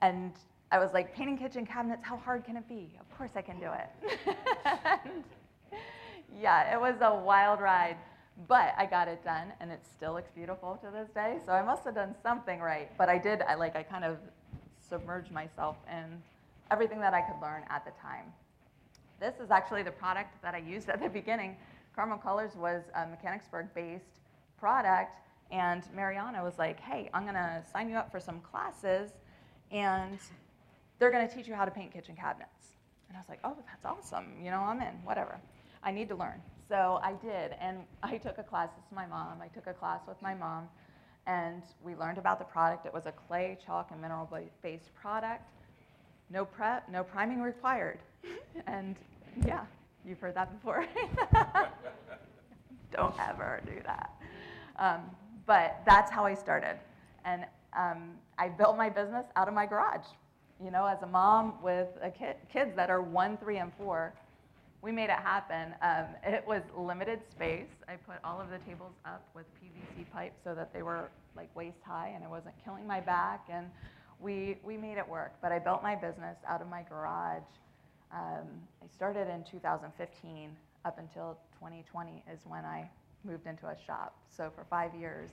[0.00, 0.32] And
[0.70, 2.90] I was like, painting kitchen cabinets, how hard can it be?
[3.00, 4.18] Of course I can do it.
[6.40, 7.96] yeah, it was a wild ride,
[8.46, 11.38] but I got it done, and it still looks beautiful to this day.
[11.44, 12.90] So I must have done something right.
[12.98, 14.18] But I did, I like, I kind of
[14.88, 16.22] submerged myself in
[16.70, 18.32] everything that I could learn at the time.
[19.20, 21.56] This is actually the product that I used at the beginning.
[21.94, 24.04] Carmel Colors was a Mechanicsburg-based
[24.60, 25.18] product,
[25.50, 29.10] and Mariana was like, "Hey, I'm gonna sign you up for some classes,
[29.70, 30.18] and
[30.98, 32.74] they're gonna teach you how to paint kitchen cabinets."
[33.08, 34.34] And I was like, "Oh, that's awesome!
[34.42, 34.94] You know, I'm in.
[35.04, 35.40] Whatever."
[35.82, 36.40] I need to learn.
[36.68, 39.40] So I did, and I took a class with my mom.
[39.42, 40.68] I took a class with my mom,
[41.26, 42.86] and we learned about the product.
[42.86, 45.48] It was a clay, chalk, and mineral-based product.
[46.30, 48.00] No prep, no priming required.
[48.66, 48.96] and
[49.46, 49.64] yeah,
[50.04, 50.86] you've heard that before.
[52.92, 54.10] Don't ever do that.
[54.78, 55.02] Um,
[55.46, 56.78] but that's how I started.
[57.24, 57.44] And
[57.76, 60.06] um, I built my business out of my garage.
[60.62, 64.14] You know, as a mom with a kid, kids that are one, three, and four,
[64.80, 65.74] we made it happen.
[65.82, 67.68] Um, it was limited space.
[67.88, 71.54] I put all of the tables up with PVC pipe so that they were like
[71.56, 73.46] waist high and it wasn't killing my back.
[73.50, 73.66] And
[74.20, 75.34] we, we made it work.
[75.42, 77.42] But I built my business out of my garage.
[78.12, 78.46] Um,
[78.82, 80.50] I started in 2015
[80.84, 82.88] up until 2020 is when I
[83.24, 84.16] moved into a shop.
[84.30, 85.30] So for five years,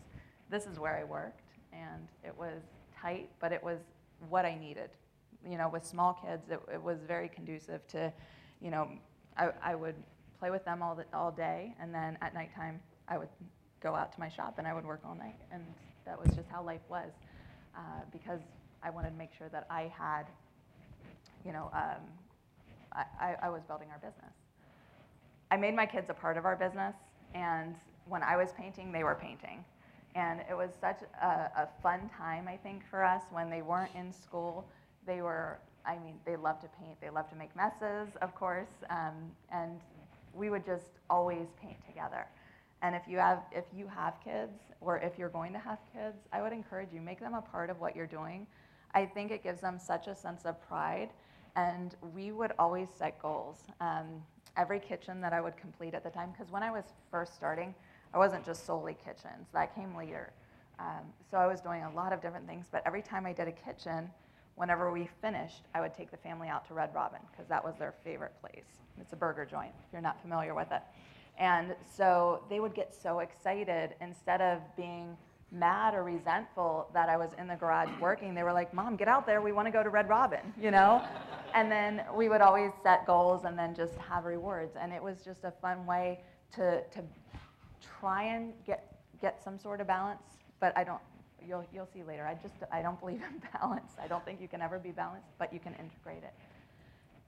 [0.50, 1.42] this is where I worked.
[1.72, 2.62] And it was
[3.06, 3.80] tight, but it was
[4.30, 4.90] what I needed.
[5.48, 8.12] You know, with small kids, it, it was very conducive to,
[8.62, 8.88] you know,
[9.38, 9.96] I, I would
[10.40, 13.30] play with them all, the, all day, and then at nighttime, I would
[13.82, 15.36] go out to my shop and I would work all night.
[15.52, 15.64] And
[16.06, 17.12] that was just how life was
[17.76, 17.80] uh,
[18.12, 18.40] because
[18.82, 20.24] I wanted to make sure that I had,
[21.46, 22.02] you know, um,
[23.20, 24.34] I, I was building our business.
[25.52, 26.96] I made my kids a part of our business,
[27.34, 27.76] and
[28.08, 29.64] when I was painting, they were painting.
[30.16, 33.92] And it was such a, a fun time, I think, for us when they weren't
[33.96, 34.66] in school.
[35.06, 37.00] They were I mean, they love to paint.
[37.00, 39.14] They love to make messes, of course, um,
[39.52, 39.80] and
[40.34, 42.26] we would just always paint together.
[42.82, 46.28] And if you have if you have kids or if you're going to have kids,
[46.34, 48.46] I would encourage you make them a part of what you're doing.
[48.94, 51.10] I think it gives them such a sense of pride.
[51.56, 53.60] And we would always set goals.
[53.80, 54.24] Um,
[54.58, 57.74] every kitchen that I would complete at the time, because when I was first starting,
[58.16, 59.50] I wasn't just solely kitchens.
[59.54, 60.32] That came later.
[60.80, 62.66] Um, so I was doing a lot of different things.
[62.72, 64.10] But every time I did a kitchen,
[64.56, 67.76] whenever we finished, I would take the family out to Red Robin because that was
[67.78, 68.64] their favorite place.
[69.02, 70.82] It's a burger joint, if you're not familiar with it.
[71.38, 75.18] And so they would get so excited instead of being
[75.52, 78.34] mad or resentful that I was in the garage working.
[78.34, 79.42] They were like, Mom, get out there.
[79.42, 81.04] We want to go to Red Robin, you know?
[81.54, 84.78] and then we would always set goals and then just have rewards.
[84.80, 86.22] And it was just a fun way
[86.54, 87.04] to, to
[88.00, 90.22] try and get, get some sort of balance.
[90.60, 91.02] But I don't,
[91.46, 92.26] you'll, you'll see later.
[92.26, 93.94] I just, I don't believe in balance.
[94.02, 96.34] I don't think you can ever be balanced, but you can integrate it.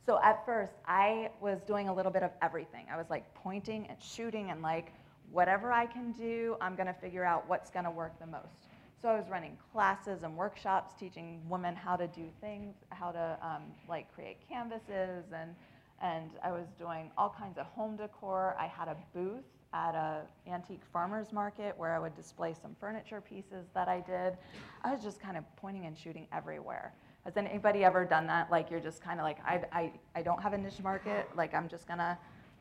[0.05, 2.85] So at first, I was doing a little bit of everything.
[2.91, 4.93] I was like pointing and shooting and like,
[5.31, 8.69] whatever I can do, I'm to figure out what's to work the most.
[9.01, 13.37] So I was running classes and workshops teaching women how to do things, how to
[13.41, 15.53] um, like create canvases, and
[16.01, 18.55] and I was doing all kinds of home decor.
[18.59, 23.21] I had a booth at a antique farmers market where I would display some furniture
[23.21, 24.37] pieces that I did.
[24.83, 26.93] I was just kind of pointing and shooting everywhere.
[27.25, 28.49] Has anybody ever done that?
[28.49, 31.27] Like you're just kind of like, I, I, I don't have a niche market.
[31.35, 32.17] Like I'm just gonna,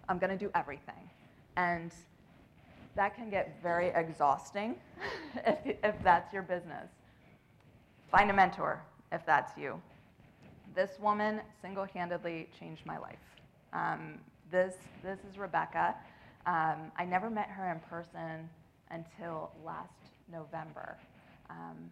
[0.08, 1.08] I'm gonna do everything.
[1.56, 1.92] And
[2.96, 4.74] that can get very exhausting
[5.46, 6.90] if, if that's your business.
[8.10, 9.80] Find a mentor if that's you.
[10.74, 13.16] This woman single-handedly changed my life.
[13.72, 14.18] Um,
[14.50, 15.94] this, this is Rebecca.
[16.46, 18.48] Um, I never met her in person
[18.90, 20.96] until last November.
[21.50, 21.90] Um,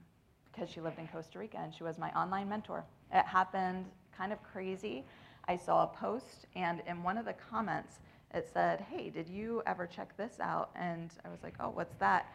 [0.55, 2.85] because she lived in Costa Rica and she was my online mentor.
[3.13, 3.87] It happened
[4.17, 5.05] kind of crazy.
[5.49, 7.99] I saw a post, and in one of the comments,
[8.33, 10.71] it said, Hey, did you ever check this out?
[10.75, 12.27] And I was like, Oh, what's that?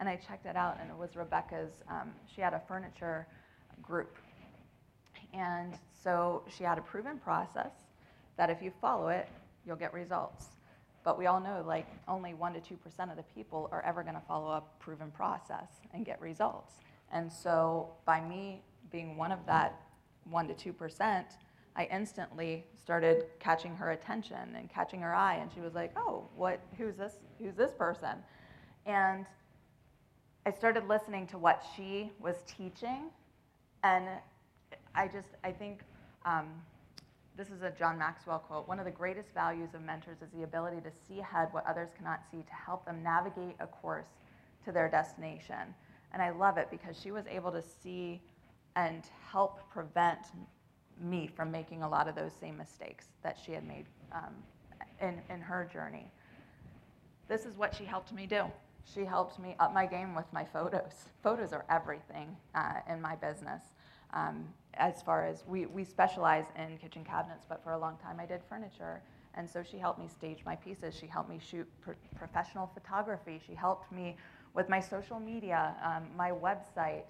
[0.00, 3.26] And I checked it out, and it was Rebecca's, um, she had a furniture
[3.82, 4.16] group.
[5.32, 7.72] And so she had a proven process
[8.36, 9.28] that if you follow it,
[9.66, 10.57] you'll get results.
[11.08, 14.14] But we all know like only 1% to 2% of the people are ever going
[14.14, 16.74] to follow a proven process and get results.
[17.10, 18.60] And so by me
[18.92, 19.80] being one of that
[20.28, 21.24] 1 to 2%,
[21.76, 26.28] I instantly started catching her attention and catching her eye and she was like, "Oh,
[26.36, 28.22] what who's this who's this person?"
[28.84, 29.24] And
[30.44, 33.08] I started listening to what she was teaching
[33.82, 34.08] and
[34.94, 35.80] I just I think
[36.26, 36.48] um,
[37.38, 38.66] this is a John Maxwell quote.
[38.66, 41.88] One of the greatest values of mentors is the ability to see ahead what others
[41.96, 44.08] cannot see to help them navigate a course
[44.64, 45.72] to their destination.
[46.12, 48.20] And I love it because she was able to see
[48.74, 50.18] and help prevent
[51.00, 54.34] me from making a lot of those same mistakes that she had made um,
[55.00, 56.10] in, in her journey.
[57.28, 58.46] This is what she helped me do.
[58.84, 60.92] She helped me up my game with my photos.
[61.22, 63.62] Photos are everything uh, in my business.
[64.12, 64.48] Um,
[64.78, 68.26] as far as we, we specialize in kitchen cabinets, but for a long time I
[68.26, 69.02] did furniture.
[69.34, 70.96] And so she helped me stage my pieces.
[70.98, 71.68] She helped me shoot
[72.16, 73.40] professional photography.
[73.46, 74.16] She helped me
[74.54, 77.02] with my social media, um, my website,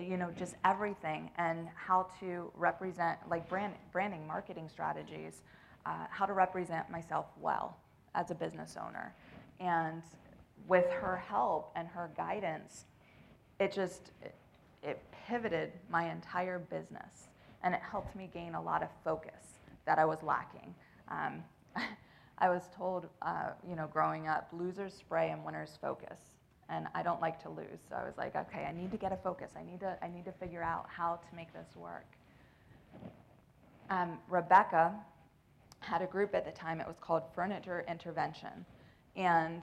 [0.00, 5.42] you know, just everything, and how to represent, like brand, branding, marketing strategies,
[5.86, 7.76] uh, how to represent myself well
[8.14, 9.14] as a business owner.
[9.60, 10.02] And
[10.66, 12.84] with her help and her guidance,
[13.60, 14.34] it just, it,
[14.82, 17.28] it pivoted my entire business.
[17.62, 20.74] And it helped me gain a lot of focus that I was lacking.
[21.08, 21.42] Um,
[22.38, 26.18] I was told, uh, you know, growing up, losers spray and winners focus
[26.68, 27.80] and I don't like to lose.
[27.88, 29.52] So I was like, okay, I need to get a focus.
[29.56, 32.06] I need to, I need to figure out how to make this work.
[33.90, 34.94] Um, Rebecca
[35.80, 36.80] had a group at the time.
[36.80, 38.66] It was called Furniture Intervention.
[39.16, 39.62] And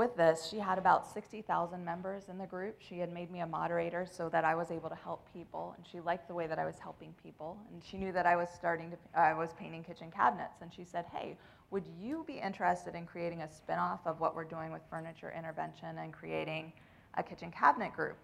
[0.00, 2.76] with this, she had about 60,000 members in the group.
[2.80, 5.86] She had made me a moderator so that I was able to help people, and
[5.86, 7.58] she liked the way that I was helping people.
[7.70, 10.84] And she knew that I was starting to, I was painting kitchen cabinets, and she
[10.84, 11.36] said, "Hey,
[11.70, 15.98] would you be interested in creating a spinoff of what we're doing with furniture intervention
[15.98, 16.72] and creating
[17.18, 18.16] a kitchen cabinet group?"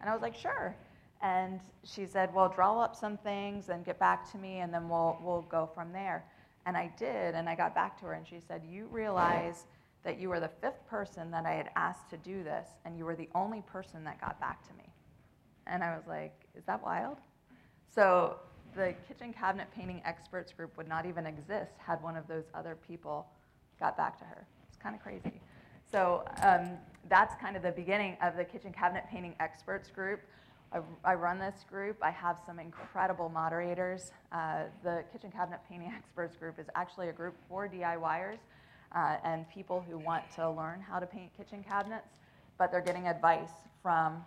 [0.00, 0.76] And I was like, "Sure."
[1.20, 4.88] And she said, "Well, draw up some things and get back to me, and then
[4.88, 6.24] we'll we'll go from there."
[6.64, 9.66] And I did, and I got back to her, and she said, "You realize."
[10.08, 13.04] That you were the fifth person that I had asked to do this, and you
[13.04, 14.90] were the only person that got back to me.
[15.66, 17.18] And I was like, is that wild?
[17.94, 18.36] So
[18.74, 22.74] the kitchen cabinet painting experts group would not even exist had one of those other
[22.88, 23.26] people
[23.78, 24.46] got back to her.
[24.66, 25.42] It's kind of crazy.
[25.92, 26.70] So um,
[27.10, 30.20] that's kind of the beginning of the kitchen cabinet painting experts group.
[30.72, 31.98] I, I run this group.
[32.00, 34.12] I have some incredible moderators.
[34.32, 38.38] Uh, the kitchen cabinet painting experts group is actually a group for DIYers
[38.94, 42.08] uh, and people who want to learn how to paint kitchen cabinets,
[42.58, 43.50] but they're getting advice
[43.82, 44.24] from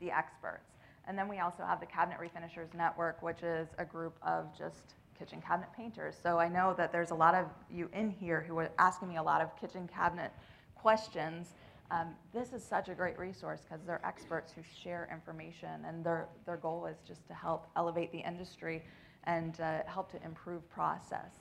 [0.00, 0.70] the experts.
[1.06, 4.94] And then we also have the Cabinet Refinishers Network, which is a group of just
[5.18, 6.14] kitchen cabinet painters.
[6.22, 9.16] So I know that there's a lot of you in here who are asking me
[9.16, 10.32] a lot of kitchen cabinet
[10.74, 11.54] questions.
[11.90, 16.28] Um, this is such a great resource because they're experts who share information, and their,
[16.44, 18.84] their goal is just to help elevate the industry
[19.24, 21.32] and uh, help to improve process.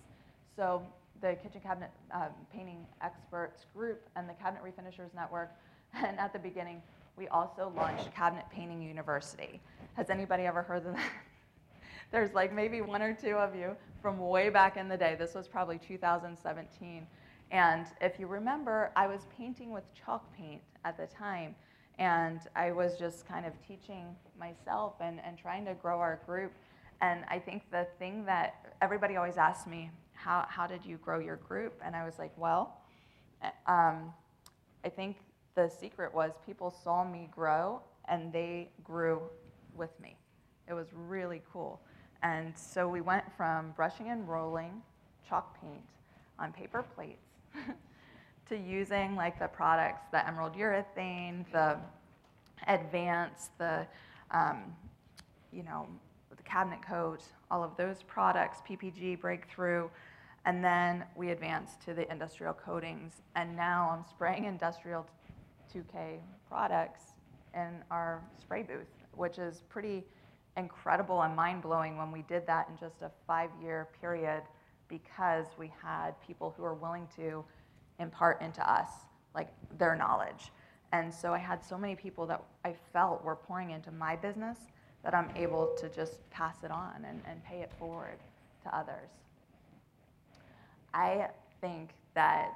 [0.55, 0.81] So
[1.21, 5.51] the Kitchen Cabinet um, Painting Experts Group and the Cabinet Refinishers Network,
[5.93, 6.81] and at the beginning,
[7.17, 9.59] we also launched Cabinet Painting University.
[9.93, 11.11] Has anybody ever heard of that?
[12.11, 15.15] There's like maybe one or two of you from way back in the day.
[15.17, 17.07] This was probably 2017.
[17.51, 21.55] And if you remember, I was painting with chalk paint at the time.
[21.99, 26.53] And I was just kind of teaching myself and, and trying to grow our group.
[27.01, 31.19] And I think the thing that everybody always asks me, how, how did you grow
[31.19, 31.79] your group?
[31.85, 32.81] And I was like, well,
[33.43, 34.13] eh, um,
[34.83, 35.17] I think
[35.55, 39.21] the secret was people saw me grow and they grew
[39.75, 40.15] with me.
[40.67, 41.79] It was really cool.
[42.23, 44.81] And so we went from brushing and rolling
[45.27, 45.83] chalk paint
[46.39, 47.27] on paper plates
[48.49, 51.77] to using like the products, the emerald urethane, the
[52.67, 53.85] advance, the,
[54.31, 54.75] um,
[55.51, 55.87] you know,
[56.35, 59.89] the cabinet coat, all of those products, PPG breakthrough.
[60.45, 63.21] And then we advanced to the industrial coatings.
[63.35, 65.05] And now I'm spraying industrial
[65.73, 67.01] 2K products
[67.53, 70.03] in our spray booth, which is pretty
[70.55, 74.41] incredible and mind blowing when we did that in just a five year period
[74.87, 77.43] because we had people who were willing to
[77.99, 78.89] impart into us
[79.35, 80.51] like their knowledge.
[80.93, 84.57] And so I had so many people that I felt were pouring into my business
[85.03, 88.17] that I'm able to just pass it on and, and pay it forward
[88.63, 89.09] to others.
[90.93, 91.27] I
[91.61, 92.53] think that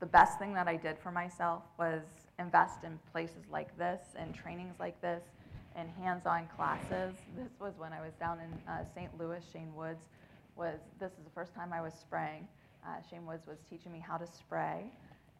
[0.00, 2.02] the best thing that I did for myself was
[2.38, 5.22] invest in places like this and trainings like this
[5.76, 7.14] and hands-on classes.
[7.36, 9.10] This was when I was down in uh, St.
[9.18, 9.40] Louis.
[9.52, 10.04] Shane Woods
[10.56, 12.46] was, this is the first time I was spraying.
[12.86, 14.84] Uh, Shane Woods was teaching me how to spray.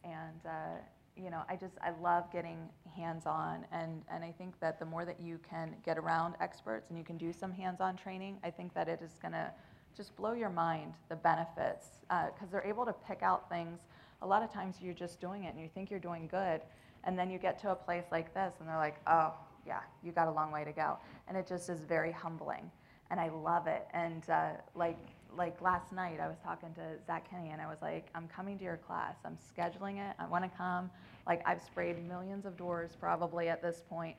[0.03, 0.79] And, uh,
[1.15, 2.57] you know, I just, I love getting
[2.95, 3.65] hands-on.
[3.71, 7.05] And, and I think that the more that you can get around experts and you
[7.05, 9.51] can do some hands-on training, I think that it is going to
[9.95, 13.79] just blow your mind, the benefits, because uh, they're able to pick out things.
[14.21, 16.61] A lot of times you're just doing it and you think you're doing good,
[17.03, 19.33] and then you get to a place like this and they're like, oh,
[19.65, 20.97] yeah, you got a long way to go.
[21.27, 22.69] And it just is very humbling.
[23.11, 23.87] And I love it.
[23.93, 24.97] And uh, like,
[25.35, 28.57] like last night, I was talking to Zach Kenny and I was like, I'm coming
[28.57, 29.15] to your class.
[29.25, 30.15] I'm scheduling it.
[30.17, 30.89] I want to come.
[31.27, 34.15] Like, I've sprayed millions of doors probably at this point,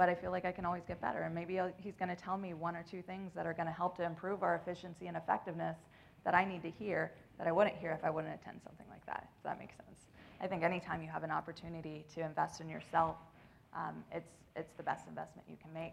[0.00, 1.24] but I feel like I can always get better.
[1.24, 3.72] And maybe he's going to tell me one or two things that are going to
[3.72, 5.76] help to improve our efficiency and effectiveness
[6.24, 9.04] that I need to hear that I wouldn't hear if I wouldn't attend something like
[9.04, 10.08] that, if that makes sense.
[10.40, 13.16] I think anytime you have an opportunity to invest in yourself,
[13.74, 15.92] um, it's, it's the best investment you can make.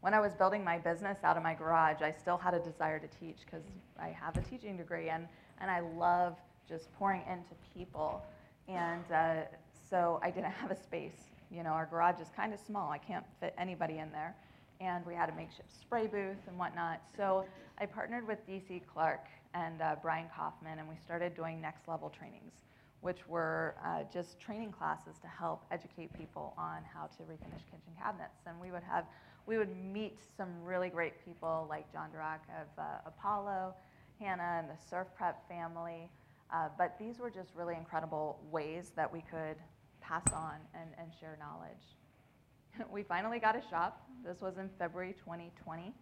[0.00, 2.98] When I was building my business out of my garage, I still had a desire
[2.98, 3.64] to teach because
[4.00, 5.28] I have a teaching degree and,
[5.60, 8.22] and I love just pouring into people.
[8.68, 9.42] And uh,
[9.90, 11.33] so I didn't have a space.
[11.50, 12.90] You know, our garage is kind of small.
[12.90, 14.34] I can't fit anybody in there.
[14.80, 17.00] And we had a makeshift spray booth and whatnot.
[17.16, 17.46] So
[17.78, 22.10] I partnered with DC Clark and uh, Brian Kaufman, and we started doing next level
[22.10, 22.64] trainings
[23.04, 27.92] which were uh, just training classes to help educate people on how to refinish kitchen
[28.02, 28.40] cabinets.
[28.46, 29.04] And we would have,
[29.46, 33.74] we would meet some really great people like John Durock of uh, Apollo,
[34.18, 36.08] Hannah and the Surf Prep family.
[36.50, 39.56] Uh, but these were just really incredible ways that we could
[40.06, 42.88] pass on and, and share knowledge.
[42.92, 44.08] we finally got a shop.
[44.24, 45.92] This was in February 2020.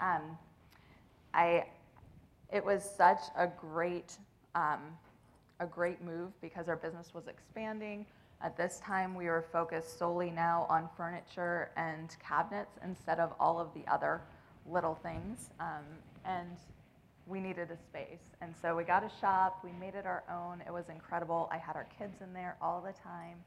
[0.00, 0.38] Um,
[1.32, 1.64] I,
[2.52, 4.16] it was such a great
[4.54, 4.80] um,
[5.60, 8.06] a great move because our business was expanding.
[8.42, 13.58] At this time, we were focused solely now on furniture and cabinets instead of all
[13.58, 14.20] of the other
[14.66, 15.50] little things.
[15.60, 15.84] Um,
[16.24, 16.56] and
[17.26, 18.20] we needed a space.
[18.40, 20.62] And so we got a shop, we made it our own.
[20.66, 21.48] It was incredible.
[21.50, 23.38] I had our kids in there all the time.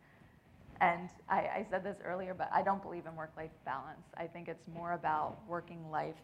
[0.82, 4.08] And I, I said this earlier, but I don't believe in work life balance.
[4.16, 6.16] I think it's more about working life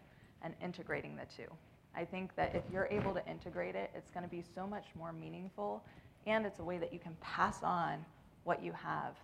[0.43, 1.49] and integrating the two.
[1.95, 4.86] I think that if you're able to integrate it, it's going to be so much
[4.95, 5.84] more meaningful,
[6.26, 8.04] and it's a way that you can pass on
[8.43, 9.16] what you have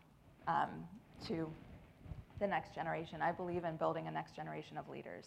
[0.47, 0.69] um,
[1.27, 1.51] to
[2.39, 3.21] the next generation.
[3.21, 5.25] I believe in building a next generation of leaders.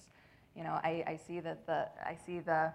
[0.57, 2.73] You know, I, I see that the I see the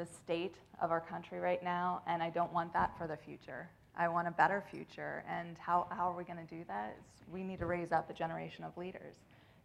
[0.00, 3.68] the state of our country right now, and I don't want that for the future.
[3.94, 6.96] I want a better future, and how, how are we going to do that?
[6.98, 9.16] It's, we need to raise up a generation of leaders,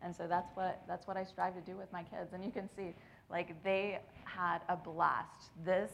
[0.02, 2.34] and so that's what that's what I strive to do with my kids.
[2.34, 2.94] And you can see
[3.32, 5.52] like they had a blast.
[5.64, 5.90] This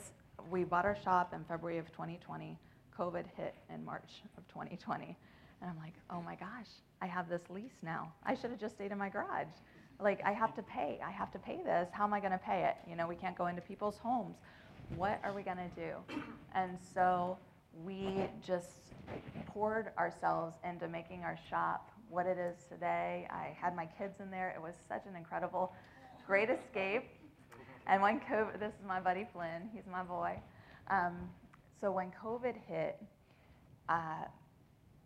[0.49, 2.57] we bought our shop in February of 2020.
[2.97, 5.15] COVID hit in March of 2020.
[5.61, 6.67] And I'm like, oh my gosh,
[6.99, 8.11] I have this lease now.
[8.25, 9.53] I should have just stayed in my garage.
[10.02, 10.99] Like, I have to pay.
[11.06, 11.89] I have to pay this.
[11.91, 12.89] How am I going to pay it?
[12.89, 14.38] You know, we can't go into people's homes.
[14.95, 15.93] What are we going to do?
[16.56, 17.38] And so
[17.86, 18.93] we just
[19.47, 23.28] poured ourselves into making our shop what it is today.
[23.30, 24.54] I had my kids in there.
[24.56, 25.74] It was such an incredible,
[26.28, 27.04] great escape.
[27.88, 30.39] And when COVID, this is my buddy Flynn, he's my boy.
[30.89, 31.30] Um,
[31.80, 33.02] so when COVID hit,
[33.88, 34.26] uh,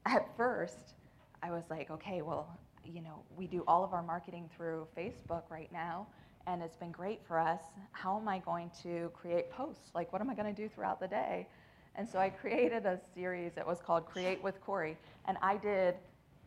[0.06, 0.96] at first,
[1.43, 5.43] I was like, okay, well, you know, we do all of our marketing through Facebook
[5.49, 6.07] right now,
[6.47, 7.61] and it's been great for us.
[7.91, 9.89] How am I going to create posts?
[9.93, 11.47] Like, what am I going to do throughout the day?
[11.95, 15.95] And so I created a series that was called Create with Corrie, and I did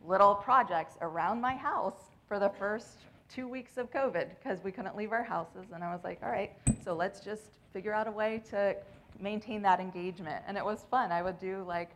[0.05, 2.99] little projects around my house for the first
[3.33, 5.65] two weeks of COVID because we couldn't leave our houses.
[5.73, 6.51] And I was like, all right,
[6.83, 8.75] so let's just figure out a way to
[9.19, 10.43] maintain that engagement.
[10.47, 11.11] And it was fun.
[11.11, 11.91] I would do like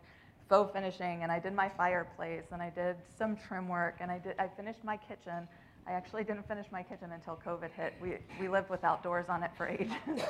[0.49, 4.19] faux finishing and I did my fireplace and I did some trim work and I,
[4.19, 5.47] did, I finished my kitchen.
[5.87, 7.93] I actually didn't finish my kitchen until COVID hit.
[8.01, 10.23] We, we lived without doors on it for ages.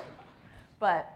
[0.79, 1.11] but,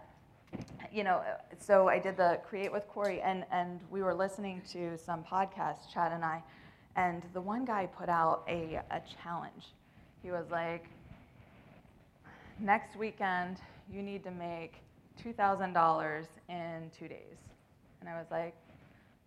[0.92, 1.22] you know,
[1.58, 5.92] so I did the Create with Corrie and, and we were listening to some podcasts,
[5.92, 6.42] Chad and I,
[6.96, 9.74] and the one guy put out a, a challenge.
[10.22, 10.86] He was like,
[12.60, 13.58] next weekend,
[13.92, 14.74] you need to make
[15.22, 17.38] $2,000 in two days.
[18.00, 18.54] And I was like,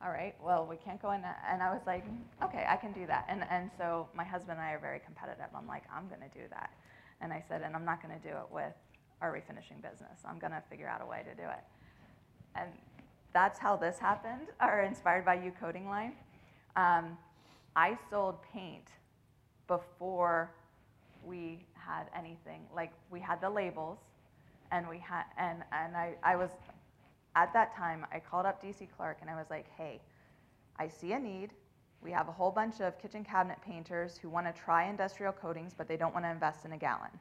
[0.04, 1.44] all right, well, we can't go in that.
[1.50, 2.04] And I was like,
[2.44, 3.26] okay, I can do that.
[3.30, 5.46] And, and so my husband and I are very competitive.
[5.56, 6.72] I'm like, I'm going to do that.
[7.22, 8.74] And I said, and I'm not going to do it with
[9.22, 10.20] our refinishing business.
[10.26, 11.64] I'm going to figure out a way to do it.
[12.56, 12.70] And
[13.34, 16.14] that's how this happened, our Inspired by You coating line.
[16.76, 17.18] Um,
[17.76, 18.88] I sold paint
[19.68, 20.52] before
[21.24, 22.62] we had anything.
[22.76, 24.00] Like we had the labels,
[24.72, 26.50] and we had and and I, I was
[27.36, 30.02] at that time I called up DC Clark and I was like, hey,
[30.78, 31.52] I see a need.
[32.02, 35.74] We have a whole bunch of kitchen cabinet painters who want to try industrial coatings,
[35.78, 37.12] but they don't want to invest in a gallon.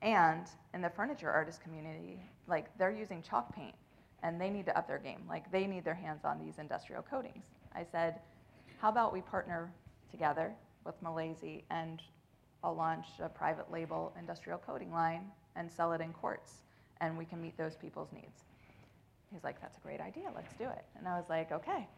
[0.00, 2.18] And in the furniture artist community,
[2.48, 3.74] like they're using chalk paint
[4.22, 5.22] and they need to up their game.
[5.28, 7.44] Like they need their hands on these industrial coatings.
[7.74, 8.20] I said,
[8.80, 9.72] how about we partner
[10.10, 10.52] together
[10.84, 12.02] with Milesi and
[12.64, 15.24] I'll launch a private label industrial coating line
[15.56, 16.62] and sell it in quarts,
[17.00, 18.44] and we can meet those people's needs.
[19.32, 20.84] He's like, that's a great idea, let's do it.
[20.98, 21.88] And I was like, okay.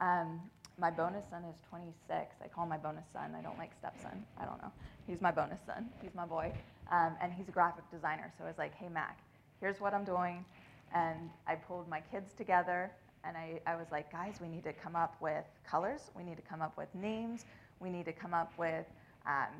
[0.00, 0.40] Um,
[0.78, 2.34] my bonus son is 26.
[2.42, 3.34] I call my bonus son.
[3.38, 4.24] I don't like stepson.
[4.40, 4.72] I don't know.
[5.06, 5.88] He's my bonus son.
[6.02, 6.52] He's my boy.
[6.90, 8.32] Um, and he's a graphic designer.
[8.36, 9.20] So I was like, hey, Mac,
[9.60, 10.44] here's what I'm doing.
[10.92, 12.90] And I pulled my kids together
[13.24, 16.10] and I, I was like, guys, we need to come up with colors.
[16.16, 17.44] We need to come up with names.
[17.78, 18.86] We need to come up with,
[19.26, 19.54] um,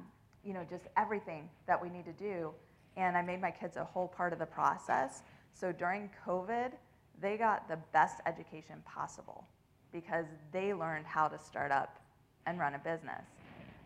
[0.45, 2.53] you know, just everything that we need to do
[2.97, 5.22] and I made my kids a whole part of the process.
[5.53, 6.72] So during COVID,
[7.20, 9.46] they got the best education possible
[9.92, 11.98] because they learned how to start up
[12.46, 13.24] and run a business.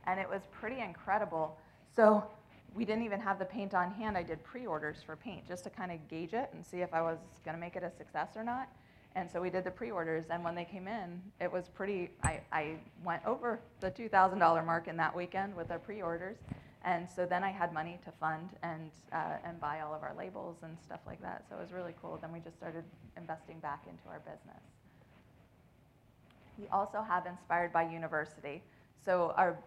[0.06, 1.56] And it was pretty incredible.
[1.94, 2.24] So
[2.74, 4.16] we didn't even have the paint on hand.
[4.16, 6.92] I did pre orders for paint just to kind of gauge it and see if
[6.94, 8.68] I was going to make it a success or not.
[9.16, 10.26] And so we did the pre orders.
[10.30, 14.88] And when they came in, it was pretty, I, I went over the $2,000 mark
[14.88, 16.36] in that weekend with our pre orders.
[16.84, 20.14] And so then I had money to fund and, uh, and buy all of our
[20.16, 21.44] labels and stuff like that.
[21.48, 22.18] So it was really cool.
[22.20, 22.84] Then we just started
[23.16, 24.62] investing back into our business.
[26.58, 28.62] We also have Inspired by University.
[29.04, 29.58] So our,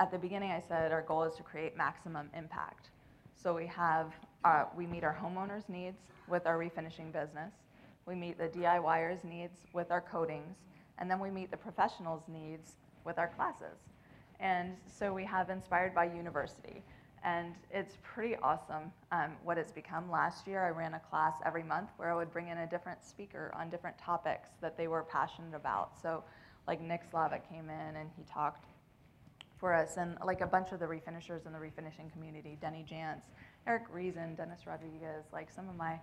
[0.00, 2.90] at the beginning I said our goal is to create maximum impact.
[3.34, 4.12] So we have,
[4.44, 7.52] uh, we meet our homeowners' needs with our refinishing business.
[8.06, 10.56] We meet the DIYers' needs with our coatings.
[10.98, 12.72] And then we meet the professionals' needs
[13.04, 13.78] with our classes.
[14.40, 16.82] And so we have Inspired by University.
[17.24, 20.10] And it's pretty awesome um, what it's become.
[20.10, 23.02] Last year, I ran a class every month where I would bring in a different
[23.04, 26.00] speaker on different topics that they were passionate about.
[26.00, 26.22] So,
[26.68, 28.66] like Nick Slavic came in and he talked
[29.58, 33.22] for us, and like a bunch of the refinishers in the refinishing community, Denny Jantz,
[33.66, 35.98] Eric Reason, Dennis Rodriguez, like some of my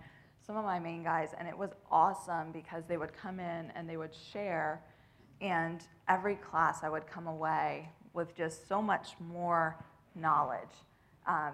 [0.46, 3.88] some of my main guys, and it was awesome because they would come in and
[3.88, 4.82] they would share,
[5.40, 9.76] and every class I would come away with just so much more
[10.16, 10.74] knowledge.
[11.28, 11.52] Um,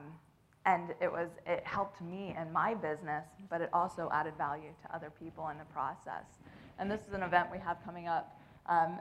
[0.65, 4.95] and it was it helped me in my business, but it also added value to
[4.95, 6.25] other people in the process.
[6.79, 8.99] And this is an event we have coming up um,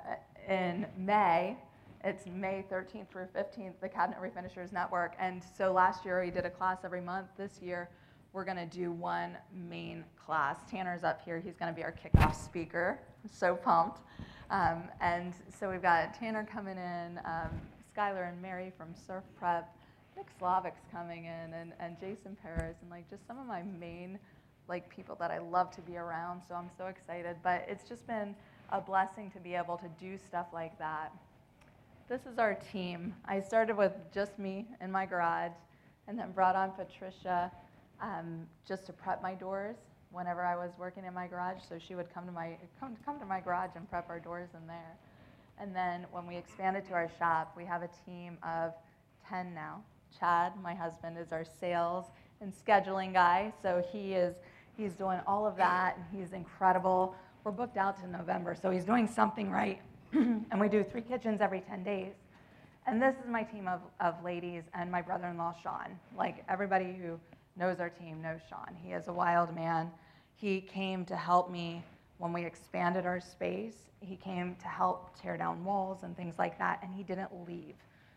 [0.49, 1.55] in May.
[2.03, 5.13] It's May 13th through 15th, the Cabinet Refinishers Network.
[5.19, 7.27] And so last year we did a class every month.
[7.37, 7.89] This year
[8.33, 10.57] we're going to do one main class.
[10.69, 11.39] Tanner's up here.
[11.39, 12.97] He's going to be our kickoff speaker.
[13.23, 13.99] I'm so pumped.
[14.51, 17.49] Um, and so we've got Tanner coming in, um,
[17.95, 19.73] Skylar and Mary from Surf Prep,
[20.17, 24.19] Nick Slavic's coming in, and, and Jason Paris, and like just some of my main
[24.67, 27.37] like people that I love to be around, so I'm so excited.
[27.41, 28.35] But it's just been
[28.71, 31.13] a blessing to be able to do stuff like that.
[32.09, 33.15] This is our team.
[33.23, 35.53] I started with just me in my garage
[36.09, 37.49] and then brought on Patricia
[38.01, 39.77] um, just to prep my doors
[40.11, 41.61] whenever I was working in my garage.
[41.67, 44.49] So she would come to my come, come to my garage and prep our doors
[44.59, 44.97] in there.
[45.59, 48.73] And then when we expanded to our shop, we have a team of
[49.29, 49.83] 10 now.
[50.19, 52.05] Chad, my husband, is our sales
[52.41, 53.53] and scheduling guy.
[53.61, 54.35] So he is
[54.77, 57.15] he's doing all of that and he's incredible.
[57.43, 59.81] We're booked out to November, so he's doing something right.
[60.13, 62.13] and we do three kitchens every 10 days.
[62.87, 65.99] And this is my team of, of ladies and my brother-in-law, Sean.
[66.17, 67.19] Like everybody who
[67.55, 68.75] knows our team knows Sean.
[68.81, 69.91] He is a wild man.
[70.35, 71.83] He came to help me
[72.17, 73.75] when we expanded our space.
[73.99, 77.75] He came to help tear down walls and things like that, and he didn't leave.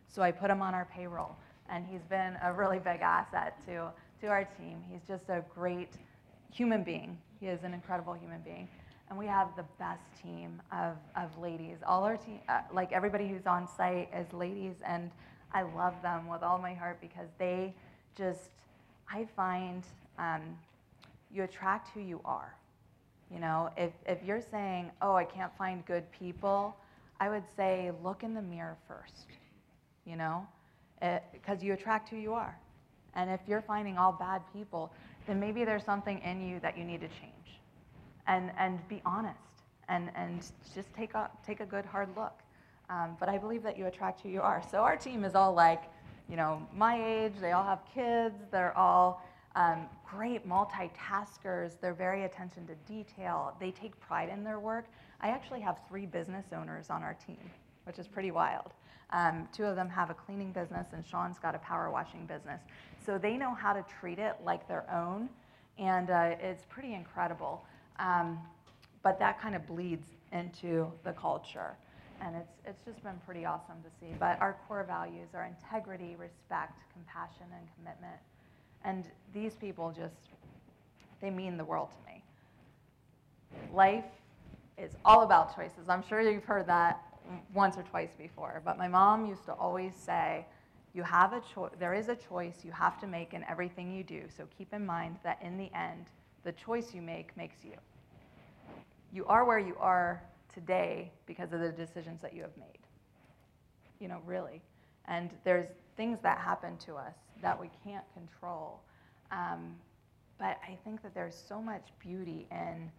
[0.09, 1.37] So I put him on our payroll,
[1.69, 4.83] and he's been a really big asset to, to our team.
[4.91, 5.93] He's just a great
[6.53, 7.19] human being.
[7.41, 8.69] He is an incredible human being.
[9.11, 11.79] And we have the best team of, of ladies.
[11.87, 15.11] All our team, uh, like everybody who's on site is ladies, and
[15.53, 17.75] I love them with all my heart because they
[18.17, 18.51] just,
[19.11, 19.83] I find
[20.19, 20.43] um,
[21.33, 22.55] you attract who you are.
[23.33, 26.77] You know, if, if you're saying, oh, I can't find good people,
[27.21, 29.27] I would say look in the mirror first,
[30.05, 30.47] you know,
[31.33, 32.57] because you attract who you are.
[33.15, 34.93] And if you're finding all bad people,
[35.27, 37.61] then maybe there's something in you that you need to change.
[38.27, 39.39] And, and be honest
[39.89, 40.41] and, and
[40.75, 42.41] just take a, take a good hard look.
[42.91, 44.63] Um, but I believe that you attract who you are.
[44.71, 45.83] So our team is all like,
[46.29, 49.23] you know, my age, they all have kids, they're all
[49.57, 51.73] um, great multitaskers.
[51.81, 53.55] They're very attention to detail.
[53.61, 54.87] They take pride in their work.
[55.21, 57.39] I actually have three business owners on our team,
[57.85, 58.73] which is pretty wild.
[59.11, 62.61] Um, two of them have a cleaning business, and Sean's got a power washing business.
[63.05, 65.29] So they know how to treat it like their own,
[65.79, 67.65] and uh, it's pretty incredible.
[67.99, 68.41] Um,
[69.03, 71.77] but that kind of bleeds into the culture.
[72.21, 74.15] And it's, it's just been pretty awesome to see.
[74.19, 78.21] But our core values are integrity, respect, compassion, and commitment.
[78.85, 80.15] And these people just,
[81.21, 82.23] they mean the world to me.
[83.73, 84.05] Life
[84.79, 85.89] is all about choices.
[85.89, 87.03] I'm sure you've heard that
[87.55, 90.45] once or twice before, but my mom used to always say,
[90.95, 94.05] you have a choice, there is a choice you have to make in everything you
[94.05, 94.23] do.
[94.37, 96.07] So keep in mind that in the end,
[96.45, 97.73] the choice you make makes you.
[99.13, 100.23] You are where you are
[100.55, 102.79] today because of the decisions that you have made.
[104.01, 104.63] You know, really.
[105.07, 108.81] And there's things that happen to us that we can't control.
[109.31, 109.75] Um,
[110.39, 112.91] but I think that there's so much beauty in,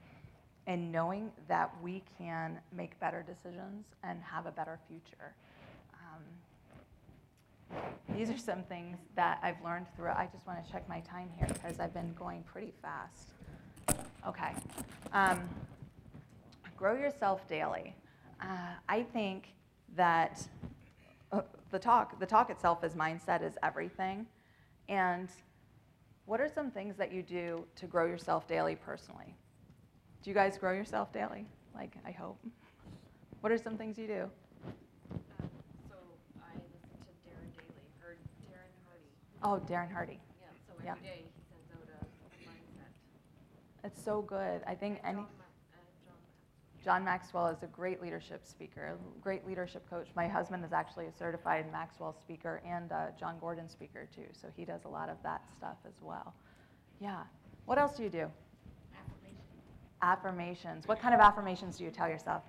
[0.68, 5.34] in knowing that we can make better decisions and have a better future.
[5.93, 6.22] Um,
[8.16, 10.10] these are some things that I've learned through.
[10.10, 13.30] I just want to check my time here because I've been going pretty fast.
[14.28, 14.53] Okay.
[15.12, 15.49] Um,
[16.78, 17.96] grow yourself daily.
[18.42, 18.46] Uh,
[18.90, 19.54] I think
[19.96, 20.46] that
[21.32, 24.26] uh, the talk, the talk itself is mindset is everything.
[24.90, 25.30] And
[26.26, 29.34] what are some things that you do to grow yourself daily personally?
[30.24, 31.46] Do you guys grow yourself daily?
[31.74, 32.40] Like, I hope.
[33.42, 34.30] What are some things you do?
[34.64, 35.50] Um,
[35.90, 35.96] so
[36.42, 38.18] I listen to Darren Daily, or
[38.50, 39.10] Darren Hardy.
[39.44, 40.20] Oh, Darren Hardy.
[40.42, 40.92] Yeah, so Yeah.
[40.92, 42.92] every day he sends out a mindset.
[43.84, 44.64] It's so good.
[44.66, 45.18] I think any.
[45.18, 46.18] John Ma- uh, John
[46.86, 50.08] John Maxwell is a great leadership speaker, a great leadership coach.
[50.16, 54.66] My husband is actually a certified Maxwell speaker and Jon Gordon speaker too, so he
[54.66, 56.36] does a lot of that stuff as well.
[57.02, 57.24] Yeah.
[57.66, 58.28] What else do you do?
[58.94, 59.42] Affirmation.
[60.04, 60.88] Affirmations.
[60.88, 62.44] What kind of affirmations do you tell yourself?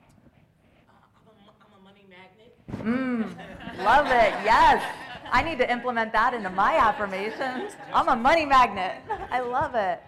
[0.87, 3.32] Uh, I'm a, mo- I'm a money magnet.
[3.78, 4.34] Mmm, love it.
[4.45, 4.84] Yes.
[5.32, 7.72] I need to implement that into my affirmations.
[7.95, 8.97] I'm a money magnet.
[9.30, 9.99] I love it.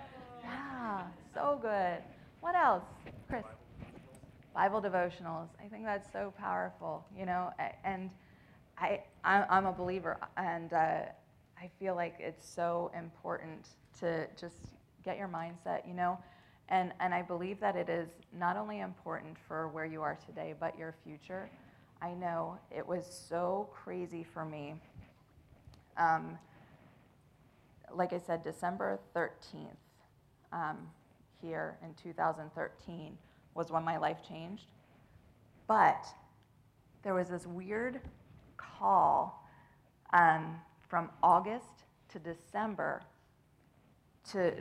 [0.45, 1.01] Yeah,
[1.33, 2.03] so good.
[2.41, 2.85] What else?
[4.59, 5.47] Bible devotionals.
[5.65, 7.53] I think that's so powerful, you know,
[7.85, 8.11] and
[8.77, 11.03] I- I'm a believer, and uh,
[11.57, 13.69] I feel like it's so important
[14.01, 14.57] to just
[15.05, 16.19] get your mindset, you know,
[16.71, 20.55] and, and I believe that it is not only important for where you are today,
[20.59, 21.49] but your future.
[22.03, 24.75] I know it was so crazy for me.
[25.97, 26.37] Um,
[27.95, 29.69] like I said, December 13th
[30.53, 30.79] um,
[31.41, 33.17] here in 2013
[33.59, 34.71] was when my life changed.
[35.67, 36.07] But
[37.03, 38.01] there was this weird
[38.57, 39.47] call
[40.15, 40.57] um,
[40.89, 43.03] from August to December
[44.31, 44.53] to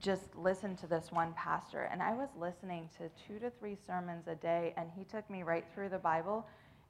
[0.00, 1.88] just listen to this one pastor.
[1.92, 5.42] And I was listening to two to three sermons a day, and he took me
[5.42, 6.46] right through the Bible.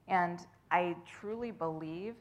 [0.08, 0.40] And
[0.70, 2.14] I truly believe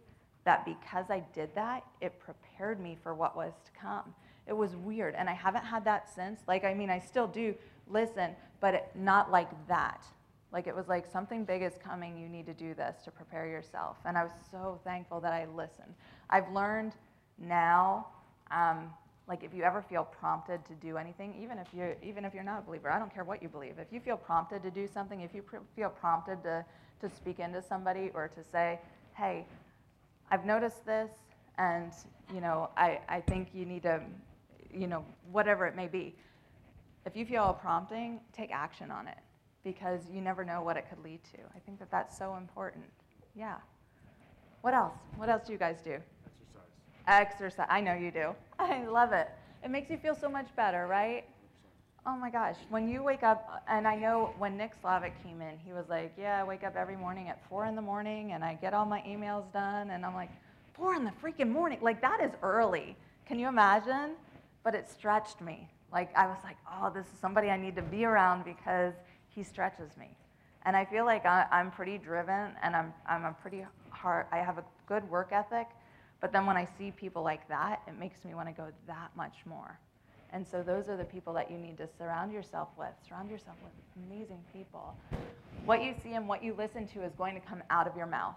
[0.45, 4.13] that because I did that, it prepared me for what was to come.
[4.47, 5.15] It was weird.
[5.15, 6.41] And I haven't had that since.
[6.47, 7.53] Like, I mean, I still do
[7.87, 10.05] listen, but not like that.
[10.51, 12.17] Like, it was like something big is coming.
[12.17, 13.97] You need to do this to prepare yourself.
[14.05, 15.93] And I was so thankful that I listened.
[16.29, 16.93] I've learned
[17.37, 18.07] now,
[18.51, 18.93] um,
[19.27, 22.43] like, if you ever feel prompted to do anything, even if, you're, even if you're
[22.43, 23.79] not a believer, I don't care what you believe.
[23.79, 26.63] If you feel prompted to do something, if you pr- feel prompted to,
[27.01, 28.79] to speak into somebody or to say,
[29.15, 29.45] hey,
[30.31, 31.11] I've noticed this,
[31.57, 31.91] and
[32.33, 34.01] you know, I, I think you need to,
[34.73, 36.15] you know, whatever it may be.
[37.05, 39.17] If you feel a prompting, take action on it
[39.63, 41.39] because you never know what it could lead to.
[41.55, 42.85] I think that that's so important.
[43.35, 43.55] Yeah.
[44.61, 44.95] What else?
[45.17, 45.97] What else do you guys do?
[47.07, 47.59] Exercise.
[47.59, 47.67] Exercise.
[47.69, 48.35] I know you do.
[48.59, 49.29] I love it.
[49.63, 51.25] It makes you feel so much better, right?
[52.07, 52.55] Oh my gosh.
[52.69, 56.13] When you wake up, and I know when Nick Slavic came in, he was like,
[56.17, 58.85] Yeah, I wake up every morning at four in the morning and I get all
[58.85, 59.91] my emails done.
[59.91, 60.29] And I'm like,
[60.73, 61.79] Four in the freaking morning?
[61.81, 62.95] Like, that is early.
[63.25, 64.11] Can you imagine?
[64.63, 65.69] But it stretched me.
[65.95, 68.93] Like, I was like, Oh, this is somebody I need to be around because
[69.29, 70.09] he stretches me.
[70.65, 74.39] And I feel like I, I'm pretty driven and I'm, I'm a pretty hard, I
[74.39, 75.67] have a good work ethic.
[76.19, 79.11] But then when I see people like that, it makes me want to go that
[79.15, 79.79] much more.
[80.33, 82.89] And so those are the people that you need to surround yourself with.
[83.07, 83.71] Surround yourself with
[84.05, 84.97] amazing people.
[85.63, 88.07] What you see and what you listen to is going to come out of your
[88.07, 88.35] mouth.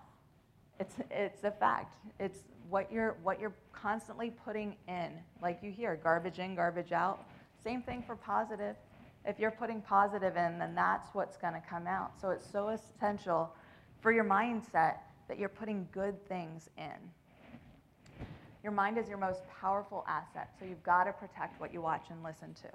[0.79, 1.97] It's, it's a fact.
[2.21, 2.39] It's
[2.69, 5.11] what you're, what you're constantly putting in.
[5.43, 7.27] Like you hear, garbage in, garbage out.
[7.65, 8.77] Same thing for positive.
[9.25, 12.13] If you're putting positive in, then that's what's going to come out.
[12.21, 13.53] So it's so essential
[14.01, 14.97] for your mindset
[15.29, 18.27] that you're putting good things in.
[18.63, 22.07] Your mind is your most powerful asset, so you've got to protect what you watch
[22.11, 22.69] and listen to.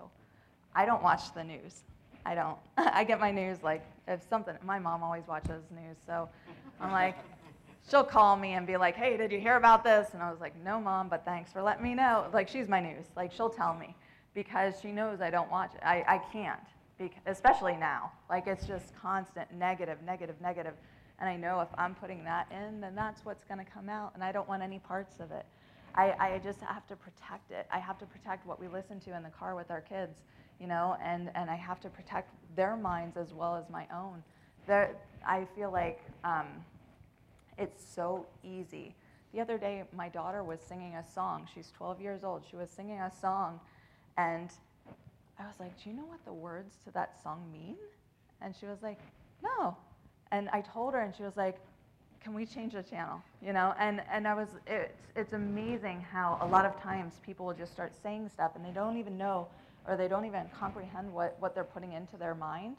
[0.76, 1.84] I don't watch the news.
[2.26, 2.58] I don't.
[2.78, 4.56] I get my news like if something.
[4.64, 6.30] My mom always watches news, so
[6.80, 7.18] I'm like,
[7.90, 10.40] she'll call me and be like, "Hey, did you hear about this?" And I was
[10.40, 13.06] like, "No, mom, but thanks for letting me know." Like she's my news.
[13.16, 13.96] Like she'll tell me
[14.34, 15.82] because she knows I don't watch it.
[15.84, 16.60] I, I can't,
[17.26, 18.12] especially now.
[18.30, 20.74] Like it's just constant negative, negative, negative.
[21.20, 24.12] And I know if I'm putting that in, then that's what's going to come out,
[24.16, 25.46] and I don't want any parts of it.
[25.96, 27.68] I, I just have to protect it.
[27.72, 30.22] I have to protect what we listen to in the car with our kids,
[30.60, 34.24] you know, and, and I have to protect their minds as well as my own.
[34.66, 36.48] There, I feel like um,
[37.58, 38.96] it's so easy.
[39.34, 41.48] The other day, my daughter was singing a song.
[41.54, 42.44] She's 12 years old.
[42.50, 43.60] She was singing a song,
[44.18, 44.50] and
[45.40, 47.76] I was like, Do you know what the words to that song mean?
[48.42, 49.00] And she was like,
[49.44, 49.76] No.
[50.32, 51.60] And I told her, and she was like,
[52.24, 53.22] can we change the channel?
[53.42, 53.74] You know?
[53.78, 57.74] And and i was it's it's amazing how a lot of times people will just
[57.74, 59.48] start saying stuff and they don't even know
[59.88, 62.78] or they don't even comprehend what what they're putting into their mind.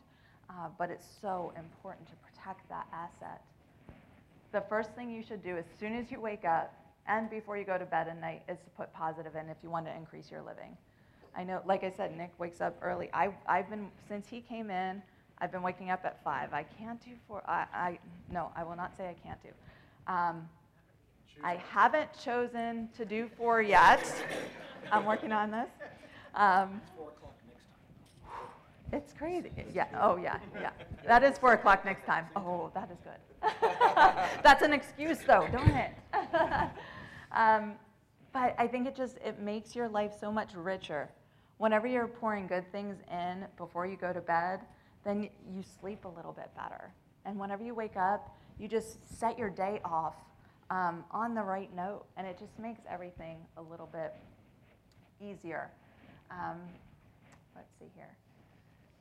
[0.49, 3.43] Uh, but it's so important to protect that asset.
[4.53, 6.75] The first thing you should do as soon as you wake up
[7.07, 9.71] and before you go to bed at night is to put positive in if you
[9.71, 10.77] want to increase your living
[11.37, 14.71] i know like i said nick wakes up early I, i've been since he came
[14.71, 15.03] in
[15.39, 16.55] I've been waking up at five.
[16.55, 17.43] I can't do four.
[17.47, 17.99] I, I
[18.31, 19.49] no, I will not say I can't do.
[20.07, 20.49] Um,
[21.43, 24.07] I haven't chosen to do four yet.
[24.93, 25.69] I'm working on this.
[26.35, 26.81] Um,
[28.93, 29.51] it's crazy.
[29.73, 29.87] Yeah.
[30.01, 30.39] Oh, yeah.
[30.61, 30.71] Yeah.
[31.07, 32.27] That is four o'clock next time.
[32.37, 33.51] Oh, that is good.
[34.43, 35.49] That's an excuse, though.
[35.51, 35.91] don't it.
[37.33, 37.73] um,
[38.33, 41.11] but I think it just it makes your life so much richer.
[41.59, 44.61] Whenever you're pouring good things in before you go to bed,
[45.05, 46.93] then you sleep a little bit better.
[47.25, 50.15] And whenever you wake up, you just set your day off
[50.71, 54.15] um, on the right note, and it just makes everything a little bit
[55.21, 55.71] easier.
[56.31, 56.61] Um,
[57.55, 58.17] let's see here.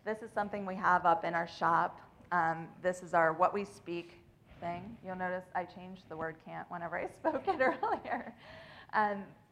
[0.06, 2.00] This is something we have up in our shop.
[2.32, 4.20] Um, this is our What We Speak
[4.60, 4.98] thing.
[5.06, 8.34] You'll notice I changed the word can't whenever I spoke it earlier.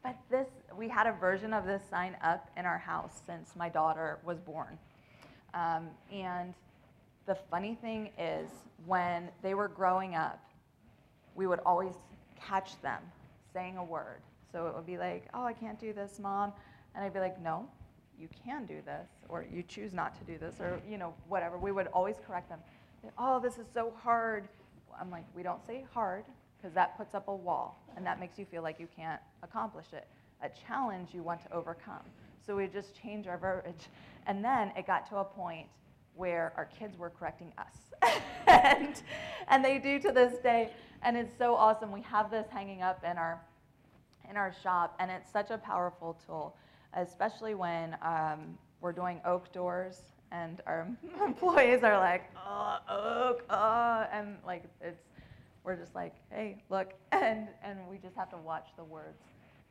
[0.02, 3.68] But this, we had a version of this sign up in our house since my
[3.68, 4.78] daughter was born.
[5.54, 6.54] Um, and
[7.26, 8.48] the funny thing is,
[8.86, 10.42] when they were growing up,
[11.34, 11.94] we would always
[12.36, 13.00] catch them
[13.52, 14.20] saying a word.
[14.50, 16.52] So it would be like, oh, I can't do this, mom.
[16.94, 17.68] And I'd be like, no,
[18.18, 21.58] you can do this, or you choose not to do this, or, you know, whatever.
[21.58, 22.58] We would always correct them.
[23.18, 24.48] Oh, this is so hard.
[25.00, 26.24] I'm like, we don't say hard,
[26.62, 29.86] because that puts up a wall, and that makes you feel like you can't accomplish
[29.92, 30.06] it.
[30.42, 32.02] A challenge you want to overcome.
[32.46, 33.88] So we just change our verbiage.
[34.26, 35.66] And then it got to a point
[36.14, 38.20] where our kids were correcting us.
[38.46, 39.02] and,
[39.48, 40.70] and they do to this day.
[41.02, 41.90] And it's so awesome.
[41.90, 43.40] We have this hanging up in our,
[44.30, 46.56] in our shop, and it's such a powerful tool,
[46.94, 50.00] especially when um, we're doing oak doors
[50.30, 50.88] and our
[51.24, 55.02] employees are like, oh, oak, oh, and like it's,
[55.64, 59.18] we're just like, hey, look, and, and we just have to watch the words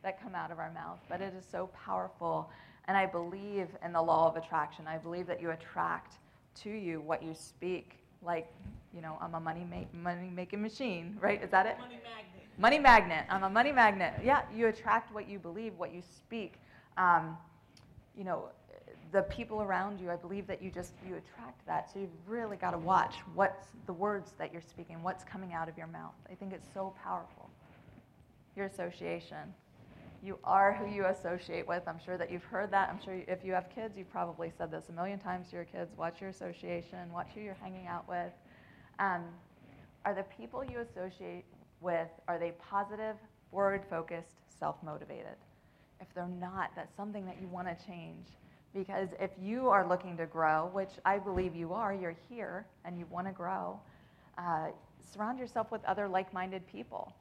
[0.03, 2.49] that come out of our mouth, but it is so powerful.
[2.87, 4.87] And I believe in the law of attraction.
[4.87, 6.15] I believe that you attract
[6.63, 7.97] to you what you speak.
[8.23, 8.47] Like,
[8.93, 11.41] you know, I'm a money, make, money making machine, right?
[11.43, 11.77] Is that it?
[11.77, 12.47] Money magnet.
[12.57, 13.25] Money magnet.
[13.29, 14.13] I'm a money magnet.
[14.23, 16.55] Yeah, you attract what you believe, what you speak.
[16.97, 17.37] Um,
[18.17, 18.49] you know,
[19.11, 21.91] the people around you, I believe that you just you attract that.
[21.91, 25.67] So you've really got to watch what's the words that you're speaking, what's coming out
[25.67, 26.13] of your mouth.
[26.29, 27.49] I think it's so powerful.
[28.55, 29.53] Your association.
[30.23, 31.81] You are who you associate with.
[31.87, 32.89] I'm sure that you've heard that.
[32.89, 35.65] I'm sure if you have kids, you've probably said this a million times to your
[35.65, 35.97] kids.
[35.97, 37.11] Watch your association.
[37.11, 38.31] Watch who you're hanging out with.
[38.99, 39.23] Um,
[40.05, 41.45] are the people you associate
[41.79, 43.15] with are they positive,
[43.49, 45.37] forward-focused, self-motivated?
[45.99, 48.27] If they're not, that's something that you want to change.
[48.73, 52.97] Because if you are looking to grow, which I believe you are, you're here and
[52.97, 53.79] you want to grow,
[54.37, 54.67] uh,
[55.13, 57.13] surround yourself with other like minded people.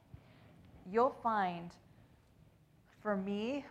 [0.89, 1.71] You'll find,
[3.01, 3.65] for me,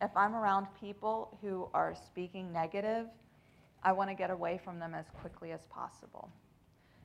[0.00, 3.06] if I'm around people who are speaking negative,
[3.82, 6.30] I want to get away from them as quickly as possible.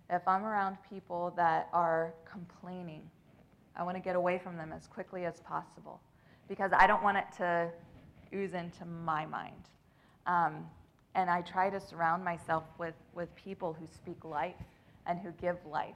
[0.10, 3.02] If I'm around people that are complaining,
[3.76, 6.02] I want to get away from them as quickly as possible
[6.48, 7.70] because I don't want it to
[8.34, 9.70] ooze into my mind.
[10.28, 10.66] Um,
[11.16, 14.56] and I try to surround myself with, with people who speak life
[15.06, 15.96] and who give life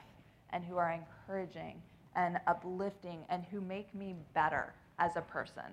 [0.51, 1.81] and who are encouraging
[2.15, 5.63] and uplifting and who make me better as a person.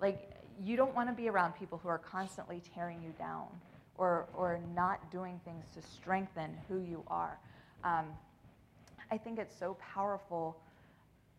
[0.00, 0.30] Like,
[0.62, 3.46] you don't want to be around people who are constantly tearing you down
[3.96, 7.38] or, or not doing things to strengthen who you are.
[7.84, 8.06] Um,
[9.10, 10.56] I think it's so powerful.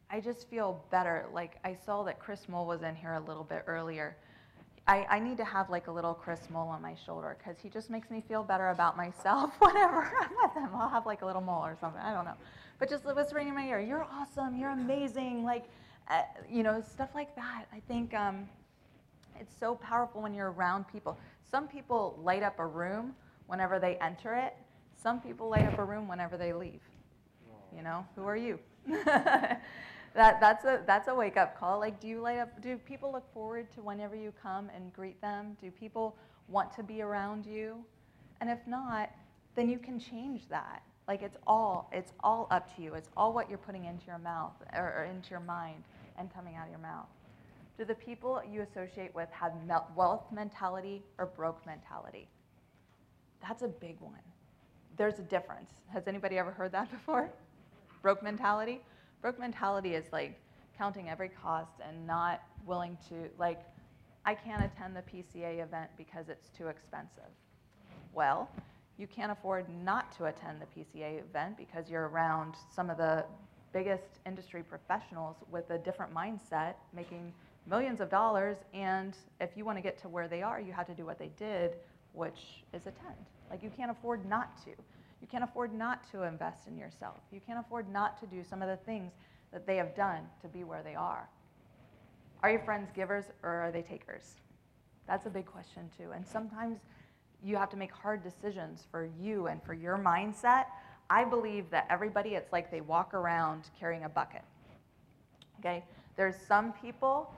[0.09, 1.25] I just feel better.
[1.33, 4.15] Like, I saw that Chris Mole was in here a little bit earlier.
[4.87, 7.69] I, I need to have like a little Chris mole on my shoulder because he
[7.69, 10.69] just makes me feel better about myself whenever I'm with him.
[10.75, 12.01] I'll have like a little mole or something.
[12.01, 12.35] I don't know.
[12.77, 15.63] But just whispering in my ear, you're awesome, you're amazing, like,
[16.09, 17.65] uh, you know, stuff like that.
[17.73, 18.47] I think um,
[19.39, 21.17] it's so powerful when you're around people.
[21.49, 23.15] Some people light up a room
[23.47, 24.55] whenever they enter it.
[25.01, 26.81] Some people light up a room whenever they leave.
[27.75, 28.59] You know, who are you?
[30.15, 31.79] that, that's a that's a wake up call.
[31.79, 32.61] Like, do you light up?
[32.61, 35.57] Do people look forward to whenever you come and greet them?
[35.61, 36.15] Do people
[36.47, 37.83] want to be around you?
[38.39, 39.11] And if not,
[39.55, 40.83] then you can change that.
[41.07, 42.93] Like, it's all it's all up to you.
[42.93, 45.83] It's all what you're putting into your mouth or, or into your mind
[46.17, 47.07] and coming out of your mouth.
[47.77, 49.51] Do the people you associate with have
[49.95, 52.29] wealth mentality or broke mentality?
[53.41, 54.13] That's a big one.
[54.95, 55.71] There's a difference.
[55.91, 57.29] Has anybody ever heard that before?
[58.01, 58.79] Broke mentality?
[59.25, 60.39] Broke mentality is like
[60.77, 63.59] counting every cost and not willing to, like,
[64.23, 67.31] I can't attend the PCA event because it's too expensive.
[68.13, 68.47] Well,
[68.99, 73.25] you can't afford not to attend the PCA event because you're around some of the
[73.73, 77.33] biggest industry professionals with a different mindset making
[77.65, 78.57] millions of dollars.
[78.75, 81.17] And if you want to get to where they are, you have to do what
[81.17, 81.77] they did,
[82.13, 83.25] which is attend.
[83.49, 84.71] Like, you can't afford not to.
[85.21, 87.17] You can't afford not to invest in yourself.
[87.31, 89.13] You can't afford not to do some of the things
[89.51, 91.27] that they have done to be where they are.
[92.43, 94.35] Are your friends givers or are they takers?
[95.07, 96.11] That's a big question, too.
[96.11, 96.79] And sometimes
[97.43, 100.65] you have to make hard decisions for you and for your mindset.
[101.09, 104.41] I believe that everybody, it's like they walk around carrying a bucket.
[105.59, 105.83] Okay?
[106.15, 107.33] There's some people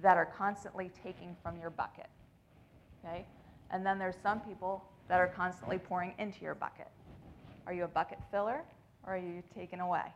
[0.00, 2.08] that are constantly taking from your bucket.
[3.04, 3.24] Okay?
[3.70, 6.88] And then there's some people that are constantly pouring into your bucket.
[7.68, 8.64] Are you a bucket filler
[9.06, 10.14] or are you taken away?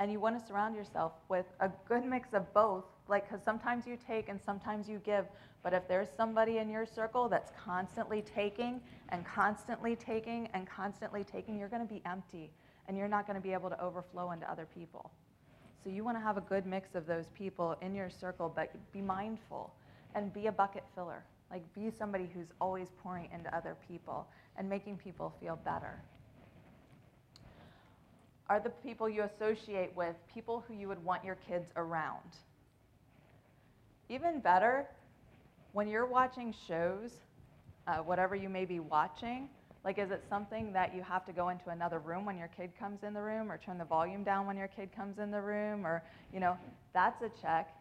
[0.00, 3.86] And you want to surround yourself with a good mix of both, like, because sometimes
[3.86, 5.26] you take and sometimes you give.
[5.62, 8.80] But if there's somebody in your circle that's constantly taking
[9.10, 12.50] and constantly taking and constantly taking, you're going to be empty
[12.88, 15.12] and you're not going to be able to overflow into other people.
[15.84, 18.74] So you want to have a good mix of those people in your circle, but
[18.92, 19.72] be mindful
[20.16, 21.22] and be a bucket filler.
[21.52, 26.02] Like, be somebody who's always pouring into other people and making people feel better
[28.48, 32.36] are the people you associate with people who you would want your kids around.
[34.08, 34.86] Even better,
[35.72, 37.10] when you're watching shows,
[37.86, 39.48] uh, whatever you may be watching,
[39.84, 42.70] like is it something that you have to go into another room when your kid
[42.78, 45.40] comes in the room or turn the volume down when your kid comes in the
[45.40, 46.56] room or, you know,
[46.94, 47.74] that's a check.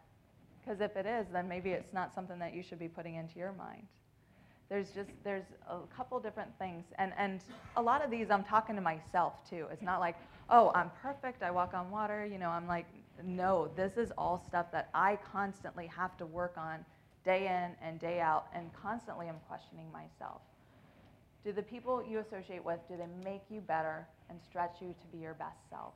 [0.62, 3.40] Because if it is, then maybe it's not something that you should be putting into
[3.40, 3.88] your mind
[4.70, 7.40] there's just there's a couple different things and and
[7.78, 10.16] a lot of these i'm talking to myself too it's not like
[10.50, 12.86] oh i'm perfect i walk on water you know i'm like
[13.24, 16.86] no this is all stuff that i constantly have to work on
[17.26, 20.42] day in and day out and constantly i'm questioning myself
[21.44, 25.08] do the people you associate with do they make you better and stretch you to
[25.12, 25.94] be your best self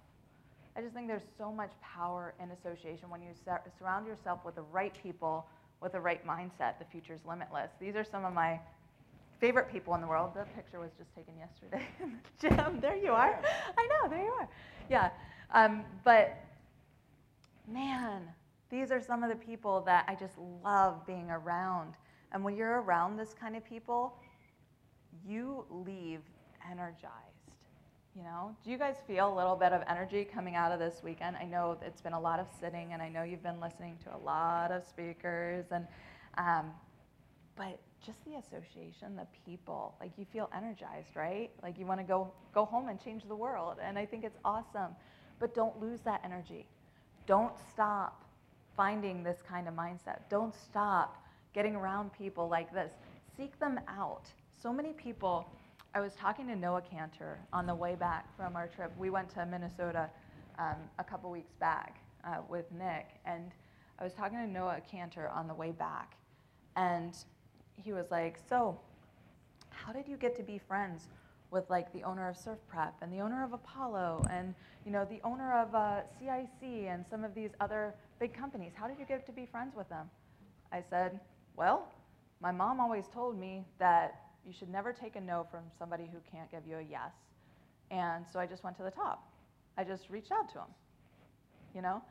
[0.76, 4.56] I just think there's so much power in association when you sur- surround yourself with
[4.56, 5.46] the right people
[5.82, 6.80] with the right mindset.
[6.80, 7.72] The future's limitless.
[7.80, 8.60] These are some of my
[9.42, 10.32] favorite people in the world.
[10.36, 12.80] The picture was just taken yesterday in the gym.
[12.80, 13.42] There you are.
[13.78, 14.48] I know, there you are.
[14.90, 15.10] Yeah.
[15.52, 16.38] Um, but
[17.68, 18.22] man,
[18.70, 21.96] these are some of the people that I just love being around.
[22.32, 24.14] And when you're around this kind of people,
[25.28, 26.22] you leave
[26.70, 27.08] energized.
[28.16, 31.02] You know, do you guys feel a little bit of energy coming out of this
[31.02, 31.38] weekend?
[31.38, 34.16] I know it's been a lot of sitting, and I know you've been listening to
[34.16, 35.88] a lot of speakers, and
[36.38, 36.72] um,
[37.56, 41.50] but just the association, the people, like you feel energized, right?
[41.62, 44.38] Like you want to go go home and change the world, and I think it's
[44.44, 44.96] awesome.
[45.40, 46.68] But don't lose that energy.
[47.26, 48.26] Don't stop
[48.76, 50.20] finding this kind of mindset.
[50.30, 51.24] Don't stop
[51.54, 52.92] getting around people like this.
[53.38, 54.28] Seek them out.
[54.62, 55.48] So many people
[55.94, 58.94] I was talking to Noah Cantor on the way back from our trip.
[58.98, 60.10] We went to Minnesota
[60.58, 63.52] um, a couple weeks back uh, with Nick, and
[64.00, 66.16] I was talking to Noah Cantor on the way back,
[66.78, 67.14] and
[67.84, 68.80] he was like, "So,
[69.70, 71.08] how did you get to be friends
[71.50, 74.56] with like the owner of Surf Prep and the owner of Apollo and
[74.86, 78.74] you know the owner of uh, CIC and some of these other big companies?
[78.76, 80.10] How did you get to be friends with them?"
[80.72, 81.20] I said,
[81.56, 81.88] "Well,
[82.42, 86.18] my mom always told me that." You should never take a no from somebody who
[86.32, 87.12] can't give you a yes.
[87.92, 89.32] And so I just went to the top.
[89.78, 90.68] I just reached out to them,
[91.76, 92.02] you know?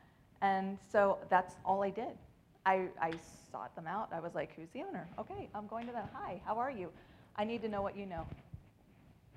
[0.43, 2.17] And so that's all I did.
[2.67, 3.13] I, I
[3.51, 4.11] sought them out.
[4.13, 5.09] I was like, who's the owner?
[5.19, 6.09] Okay, I'm going to them.
[6.15, 6.91] Hi, how are you?
[7.37, 8.27] I need to know what you know.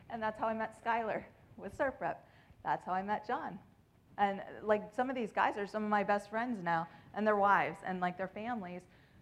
[0.10, 1.24] And that's how I met Skylar
[1.58, 2.28] with Surf Prep.
[2.64, 3.58] That's how I met John.
[4.18, 7.36] And like some of these guys are some of my best friends now, and their
[7.36, 8.82] wives and like their families.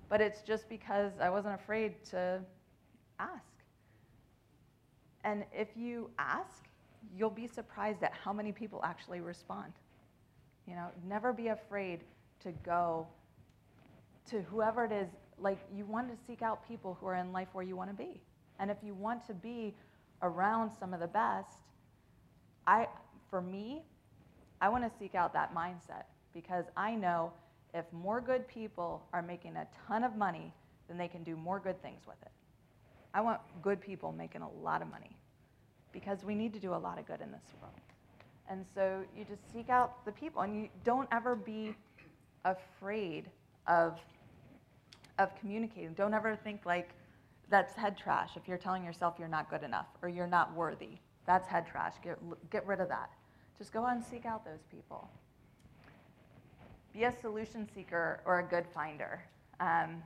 [0.09, 2.41] But it's just because I wasn't afraid to
[3.19, 3.53] ask.
[5.23, 6.65] And if you ask,
[7.15, 9.71] you'll be surprised at how many people actually respond.
[10.67, 12.01] You know, never be afraid
[12.41, 13.07] to go
[14.31, 15.07] to whoever it is.
[15.37, 17.95] Like, you want to seek out people who are in life where you want to
[17.95, 18.21] be.
[18.59, 19.73] And if you want to be
[20.21, 21.57] around some of the best,
[22.67, 22.87] I,
[23.29, 23.81] for me,
[24.61, 26.03] I want to seek out that mindset
[26.33, 27.33] because I know
[27.73, 30.53] if more good people are making a ton of money,
[30.87, 32.31] then they can do more good things with it.
[33.13, 35.17] I want good people making a lot of money
[35.91, 37.73] because we need to do a lot of good in this world.
[38.49, 41.75] And so you just seek out the people and you don't ever be
[42.45, 43.25] afraid
[43.67, 43.99] of,
[45.21, 45.93] of communicating.
[45.93, 46.89] Don't ever think like
[47.49, 50.99] that's head trash if you're telling yourself you're not good enough or you're not worthy.
[51.25, 51.93] That's head trash.
[52.03, 52.17] Get,
[52.49, 53.09] get rid of that.
[53.57, 55.09] Just go out and seek out those people.
[56.93, 59.21] Be a solution seeker or a good finder.
[59.59, 60.01] Um,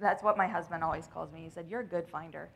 [0.00, 1.42] that's what my husband always calls me.
[1.42, 2.48] He said, You're a good finder.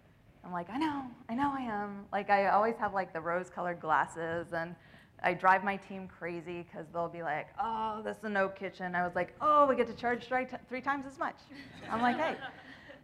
[0.44, 2.07] I'm like, I know, I know I am.
[2.12, 4.74] Like, I always have like the rose colored glasses, and
[5.23, 8.95] I drive my team crazy because they'll be like, oh, this is a no kitchen.
[8.95, 10.27] I was like, oh, we get to charge
[10.69, 11.37] three, times as much.
[11.91, 12.37] I'm like, hey.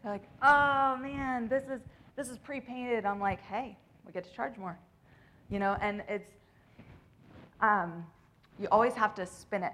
[0.03, 1.81] They're like, oh man, this is
[2.15, 3.07] this is pre-painted.
[3.07, 4.79] I'm like, hey, we get to charge more,
[5.49, 5.77] you know.
[5.81, 6.31] And it's
[7.61, 8.05] um,
[8.59, 9.73] you always have to spin it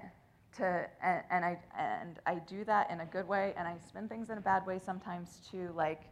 [0.57, 4.07] to, and, and I and I do that in a good way, and I spin
[4.07, 5.71] things in a bad way sometimes too.
[5.75, 6.03] Like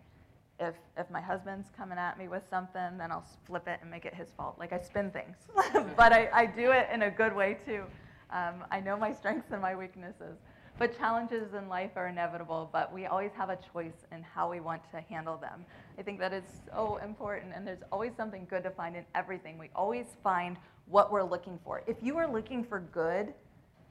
[0.59, 4.05] if if my husband's coming at me with something, then I'll flip it and make
[4.05, 4.57] it his fault.
[4.59, 5.37] Like I spin things,
[5.95, 7.83] but I, I do it in a good way too.
[8.31, 10.37] Um, I know my strengths and my weaknesses.
[10.77, 14.61] But challenges in life are inevitable, but we always have a choice in how we
[14.61, 15.65] want to handle them.
[15.97, 19.57] I think that is so important, and there's always something good to find in everything.
[19.57, 20.55] We always find
[20.85, 21.83] what we're looking for.
[21.85, 23.33] If you are looking for good,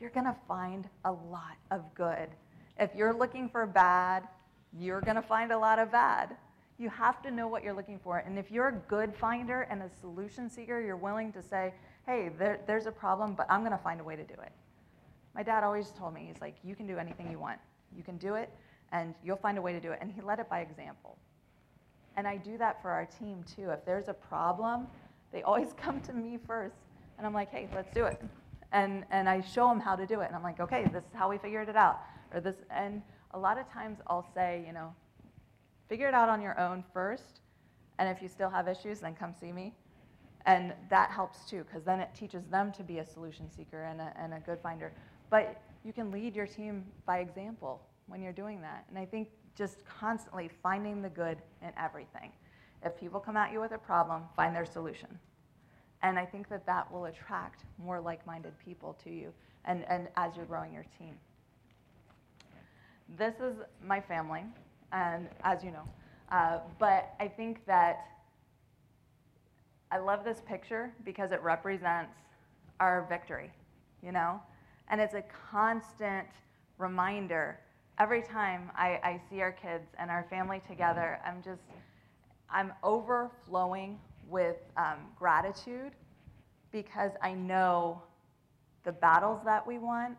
[0.01, 2.31] you're to find a lot of good.
[2.79, 4.27] If you're looking for bad,
[4.73, 6.37] you're to find a lot of bad.
[6.79, 8.19] You have to know what you're looking for.
[8.19, 11.75] And if you're a good finder and a solution seeker, you're willing to say,
[12.07, 14.53] hey, there, there's a problem, but I'm going to find a way to do it.
[15.35, 17.59] My dad always told me, he's like, you can do anything you want.
[17.97, 18.51] You can do it,
[18.93, 19.99] and you'll find a way to do it.
[20.01, 21.19] And he led it by example.
[22.17, 23.71] And I do that for our team too.
[23.71, 24.87] If there's a problem,
[25.33, 26.77] they always come to me first.
[27.17, 28.21] And I'm like, hey, let's do it.
[28.73, 30.27] And, and I show them how to do it.
[30.27, 32.01] And I'm like, okay, this is how we figured it out.
[32.33, 33.03] Or this, and
[33.33, 34.95] a lot of times I'll say, you know,
[35.89, 37.41] figure it out on your own first.
[37.99, 39.75] And if you still have issues, then come see me.
[40.47, 44.01] And that helps too, because then it teaches them to be a solution seeker and
[44.01, 44.93] a, and a good finder.
[45.31, 48.85] But you can lead your team by example when you're doing that.
[48.89, 52.31] And I think just constantly finding the good in everything.
[52.85, 55.09] If people come at you with a problem, find their solution.
[56.03, 59.33] And I think that that will attract more like minded people to you
[59.65, 61.15] and, and as you're growing your team.
[63.17, 64.45] This is my family,
[64.93, 65.85] and as you know.
[66.31, 68.07] Uh, but I think that
[69.91, 72.13] I love this picture because it represents
[72.81, 73.51] our victory.
[74.03, 74.41] you know?
[74.91, 76.27] And it's a constant
[76.79, 77.59] reminder.
[77.99, 81.63] Every time I, I see our kids and our family together, I'm just,
[82.51, 85.93] I'm overflowing with um, gratitude
[86.71, 88.03] because I know
[88.85, 90.17] the battles that we won,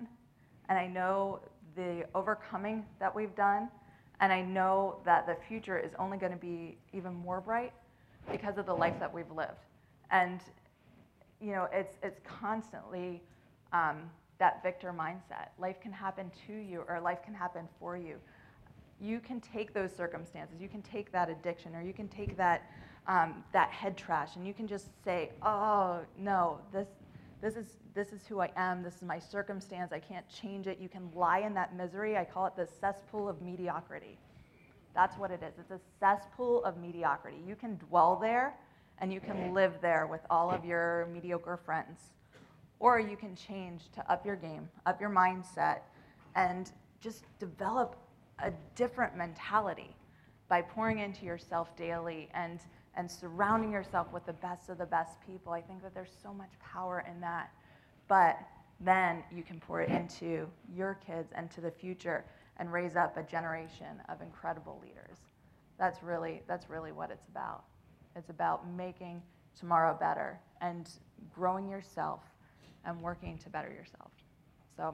[0.67, 1.39] and I know
[1.75, 3.69] the overcoming that we've done,
[4.21, 7.73] and I know that the future is only going to be even more bright
[8.31, 9.65] because of the life that we've lived.
[10.11, 10.41] And
[11.41, 13.21] you know, it's it's constantly
[13.71, 14.09] um,
[14.39, 15.49] that victor mindset.
[15.57, 18.15] Life can happen to you, or life can happen for you.
[18.99, 22.69] You can take those circumstances, you can take that addiction, or you can take that
[23.07, 26.87] um, that head trash, and you can just say, "Oh no, this
[27.41, 28.83] this is this is who I am.
[28.83, 29.91] This is my circumstance.
[29.91, 32.17] I can't change it." You can lie in that misery.
[32.17, 34.17] I call it the cesspool of mediocrity.
[34.93, 35.53] That's what it is.
[35.59, 37.41] It's a cesspool of mediocrity.
[37.45, 38.55] You can dwell there,
[38.99, 42.11] and you can live there with all of your mediocre friends
[42.79, 45.79] or you can change to up your game, up your mindset,
[46.35, 46.71] and
[47.01, 47.95] just develop
[48.39, 49.95] a different mentality
[50.47, 52.61] by pouring into yourself daily and,
[52.95, 55.51] and surrounding yourself with the best of the best people.
[55.51, 57.51] I think that there's so much power in that.
[58.09, 58.37] But
[58.81, 62.25] then you can pour it into your kids and to the future
[62.57, 65.17] and raise up a generation of incredible leaders.
[65.77, 67.63] That's really, that's really what it's about.
[68.17, 69.21] It's about making
[69.57, 70.89] tomorrow better and
[71.33, 72.21] growing yourself
[72.83, 74.11] and working to better yourself.
[74.75, 74.93] So,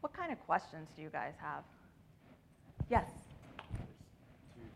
[0.00, 1.64] what kind of questions do you guys have?
[2.90, 3.08] Yes.
[4.54, 4.68] Two, two,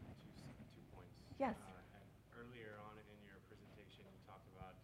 [0.76, 1.12] two points.
[1.40, 1.56] Yes.
[1.66, 2.04] Uh, and
[2.36, 4.76] Earlier on in your presentation, you talked about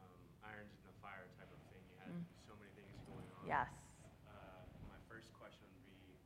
[0.00, 1.82] um, irons in the fire type of thing.
[1.92, 2.24] You had Mm.
[2.48, 3.35] so many things going on.
[3.46, 3.70] Yes.
[4.26, 6.18] Uh, My first question would be,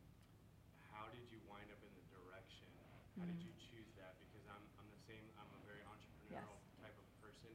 [0.90, 2.68] how did you wind up in the direction?
[3.20, 3.44] How did Mm.
[3.44, 4.16] you choose that?
[4.24, 7.52] Because I'm, I'm the same, I'm a very entrepreneurial type of person,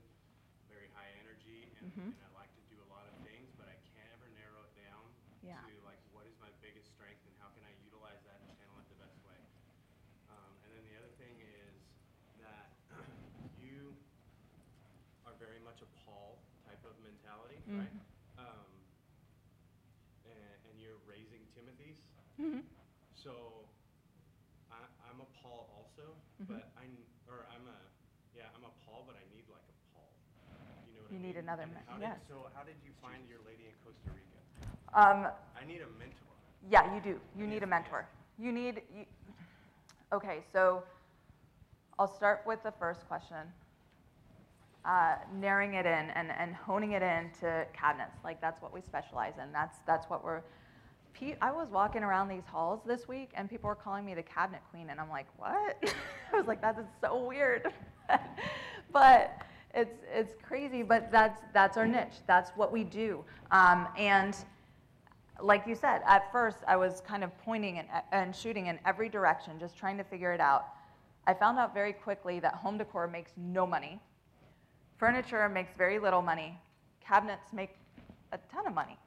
[0.70, 2.14] very high energy, and, Mhm.
[2.14, 4.76] and I like to do a lot of things, but I can't ever narrow it
[4.76, 5.10] down
[5.42, 5.62] Yeah.
[5.66, 8.78] to like, what is my biggest strength and how can I utilize that and channel
[8.80, 9.40] it the best way?
[10.30, 11.82] Um, and then the other thing is
[12.38, 12.78] that
[13.58, 13.96] you
[15.26, 17.90] are very much a Paul type of mentality, right?
[17.94, 18.06] Mhm.
[18.38, 18.86] Um,
[20.26, 21.46] and, and you're raising
[22.40, 22.64] Mhm.
[23.16, 23.32] So
[24.72, 24.76] I,
[25.10, 26.48] I'm a Paul also, Mhm.
[26.48, 26.86] but I,
[27.32, 27.78] or I'm a,
[28.36, 30.10] yeah, I'm a Paul, but I need like a Paul.
[30.88, 31.44] You know what You I need mean?
[31.46, 32.20] another how yes.
[32.20, 34.40] Did, so how did you find your lady in Costa Rica?
[34.94, 36.36] Um, I need a mentor.
[36.70, 37.20] yeah, you do.
[37.38, 37.70] You need a yes.
[37.70, 38.08] mentor.
[38.38, 38.82] You need.
[38.96, 39.06] You,
[40.12, 40.84] okay, so
[41.98, 43.52] I'll start with the first question.
[44.84, 48.18] Uh, narrowing it in and, and honing it in to cabinets.
[48.24, 49.52] Like that's what we specialize in.
[49.52, 50.44] That's that's what we're.
[51.42, 54.62] I was walking around these halls this week and people were calling me the cabinet
[54.70, 55.78] queen, and I'm like, what?
[56.34, 57.72] I was like, that is so weird.
[58.92, 59.42] but
[59.74, 60.84] it's it's crazy.
[60.84, 62.16] But that's that's our niche.
[62.28, 63.24] That's what we do.
[63.52, 64.36] Um, and
[65.42, 69.10] like you said, at first I was kind of pointing and, and shooting in every
[69.10, 70.68] direction, just trying to figure it out.
[71.28, 74.00] I found out very quickly that home decor makes no money.
[74.98, 76.58] Furniture makes very little money.
[77.02, 77.72] Cabinets make
[78.32, 78.98] a ton of money.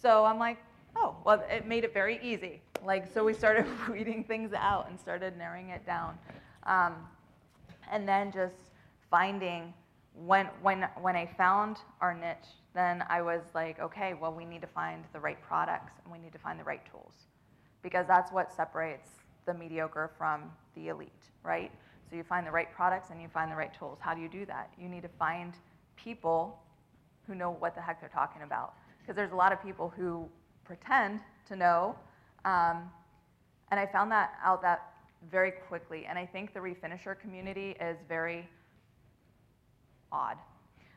[0.00, 0.58] So I'm like,
[0.98, 2.60] oh, well, it made it very easy.
[2.84, 6.18] Like, so we started weeding things out and started narrowing it down.
[6.64, 6.94] Um,
[7.90, 8.56] and then just
[9.10, 9.72] finding
[10.14, 14.60] when, when, when I found our niche, then I was like, okay, well, we need
[14.60, 17.12] to find the right products and we need to find the right tools
[17.82, 19.10] because that's what separates
[19.46, 21.70] the mediocre from the elite, right?
[22.10, 23.98] So you find the right products and you find the right tools.
[24.00, 24.70] How do you do that?
[24.78, 25.54] You need to find
[25.96, 26.58] people
[27.26, 28.74] who know what the heck they're talking about.
[29.00, 30.28] Because there's a lot of people who
[30.68, 31.96] pretend to know.
[32.44, 32.90] Um,
[33.70, 34.92] and I found that out that
[35.30, 36.04] very quickly.
[36.06, 38.46] And I think the refinisher community is very
[40.12, 40.36] odd.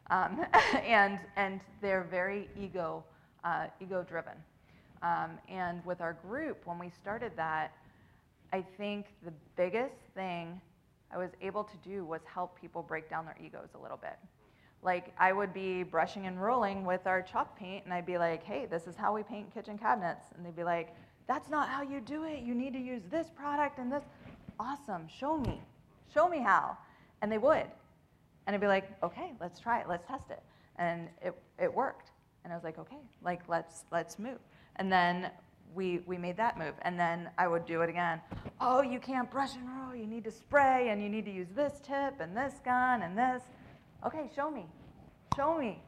[0.09, 0.45] Um,
[0.86, 3.03] and, and they're very ego,
[3.43, 4.34] uh, ego driven.
[5.01, 7.72] Um, and with our group, when we started that,
[8.53, 10.59] I think the biggest thing
[11.11, 14.17] I was able to do was help people break down their egos a little bit.
[14.84, 18.44] Like I would be brushing and rolling with our chalk paint, and I'd be like,
[18.44, 20.96] "Hey, this is how we paint kitchen cabinets," and they'd be like,
[21.28, 22.40] "That's not how you do it.
[22.40, 24.04] You need to use this product and this."
[24.60, 25.62] Awesome, show me,
[26.14, 26.78] show me how,
[27.22, 27.66] and they would,
[28.46, 29.88] and I'd be like, "Okay, let's try it.
[29.88, 30.42] Let's test it,"
[30.78, 32.12] and it it worked,
[32.44, 34.40] and I was like, "Okay, like let's let's move,"
[34.78, 35.32] and then
[35.74, 36.74] we, we made that move.
[36.82, 38.22] And then I would do it again.
[38.60, 39.96] Oh, you can't brush and roll.
[39.96, 43.18] You need to spray and you need to use this tip and this gun and
[43.18, 43.44] this.
[44.06, 44.66] Okay, show me.
[45.36, 45.82] Show me.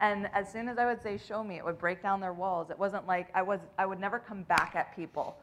[0.00, 2.70] And as soon as I would say show me, it would break down their walls.
[2.70, 5.36] It wasn't like I was I would never come back at people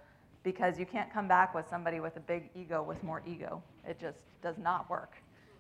[0.44, 3.62] because you can't come back with somebody with a big ego with more ego.
[3.88, 5.16] It just does not work.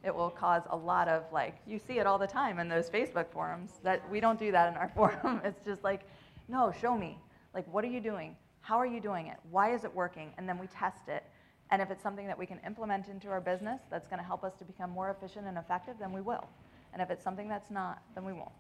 [0.06, 2.90] it will cause a lot of like, you see it all the time in those
[2.90, 5.42] Facebook forums that we don't do that in our forum.
[5.44, 6.02] It's just like,
[6.48, 7.18] no, show me.
[7.54, 8.36] Like, what are you doing?
[8.62, 9.38] How are you doing it?
[9.50, 10.32] Why is it working?
[10.38, 11.24] And then we test it.
[11.72, 14.44] And if it's something that we can implement into our business that's going to help
[14.44, 16.48] us to become more efficient and effective, then we will.
[16.94, 18.52] And if it's something that's not, then we won't.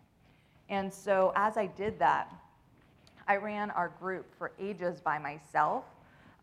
[0.69, 2.33] And so as I did that,
[3.27, 5.85] I ran our group for ages by myself,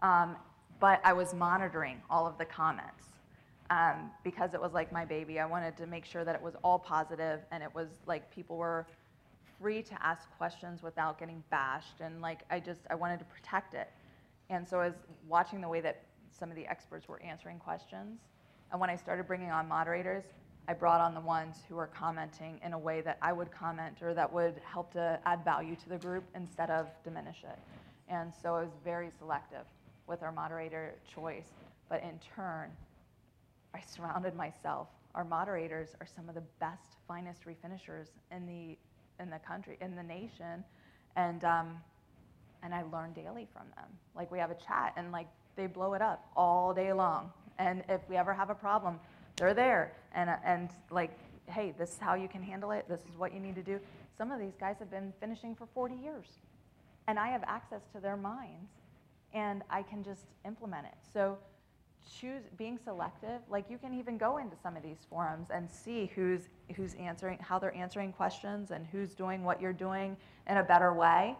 [0.00, 0.36] um,
[0.80, 3.04] but I was monitoring all of the comments
[3.70, 5.38] um, because it was like my baby.
[5.38, 8.56] I wanted to make sure that it was all positive and it was like people
[8.56, 8.86] were
[9.60, 12.00] free to ask questions without getting bashed.
[12.00, 13.88] And like I just, I wanted to protect it.
[14.50, 14.96] And so I was
[15.28, 16.02] watching the way that
[16.38, 18.20] some of the experts were answering questions.
[18.70, 20.24] And when I started bringing on moderators,
[20.68, 24.00] I brought on the ones who were commenting in a way that I would comment
[24.00, 27.58] or that would help to add value to the group instead of diminish it.
[28.08, 29.66] And so I was very selective
[30.06, 31.48] with our moderator choice.
[31.88, 32.70] But in turn,
[33.74, 34.88] I surrounded myself.
[35.14, 38.76] Our moderators are some of the best, finest refinishers in the
[39.22, 40.64] in the country, in the nation,
[41.16, 41.76] and um,
[42.62, 43.86] and I learn daily from them.
[44.16, 47.30] Like we have a chat, and like they blow it up all day long.
[47.58, 48.98] And if we ever have a problem,
[49.36, 51.10] they're there, and uh, and like,
[51.46, 52.86] hey, this is how you can handle it.
[52.88, 53.78] This is what you need to do.
[54.16, 56.26] Some of these guys have been finishing for 40 years,
[57.08, 58.70] and I have access to their minds,
[59.32, 60.94] and I can just implement it.
[61.12, 61.38] So
[62.20, 66.10] choose being selective like you can even go into some of these forums and see
[66.14, 70.16] who's who's answering how they're answering questions and who's doing what you're doing
[70.48, 71.36] in a better way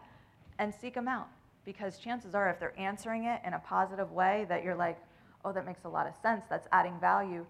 [0.58, 1.28] and seek them out
[1.64, 4.98] because chances are if they're answering it in a positive way that you're like
[5.44, 6.44] oh that makes a lot of sense.
[6.50, 7.44] That's adding value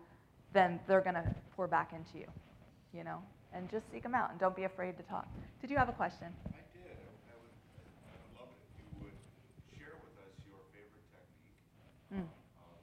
[0.53, 1.25] then they're going to
[1.57, 2.27] pour back into you
[2.95, 3.19] you know?
[3.55, 5.29] And just seek them out and don't be afraid to talk.
[5.61, 6.29] Did you have a question?
[6.53, 6.89] I did.
[6.89, 7.53] I I would,
[8.09, 9.17] I would love it if you would
[9.77, 11.57] share with us your favorite technique
[12.13, 12.29] Mm.
[12.61, 12.77] of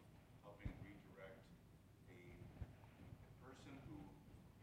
[0.45, 1.41] helping redirect
[2.13, 3.05] a, a
[3.45, 3.97] person who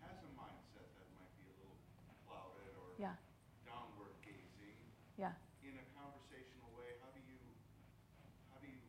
[0.03, 1.79] has a mindset that might be a little
[2.27, 3.14] clouded or yeah
[3.67, 4.79] downward gazing
[5.19, 6.95] yeah in a conversational way.
[7.03, 7.39] How do you,
[8.55, 8.83] how do you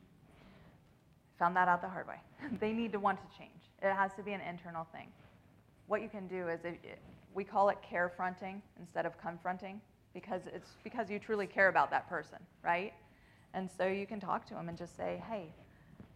[1.38, 2.18] Found that out the hard way.
[2.60, 3.62] they need to want to change.
[3.82, 5.08] It has to be an internal thing.
[5.88, 6.76] What you can do is if,
[7.34, 9.80] we call it care fronting instead of confronting
[10.14, 12.94] because it's because you truly care about that person, right?
[13.54, 15.54] And so you can talk to them and just say, "Hey,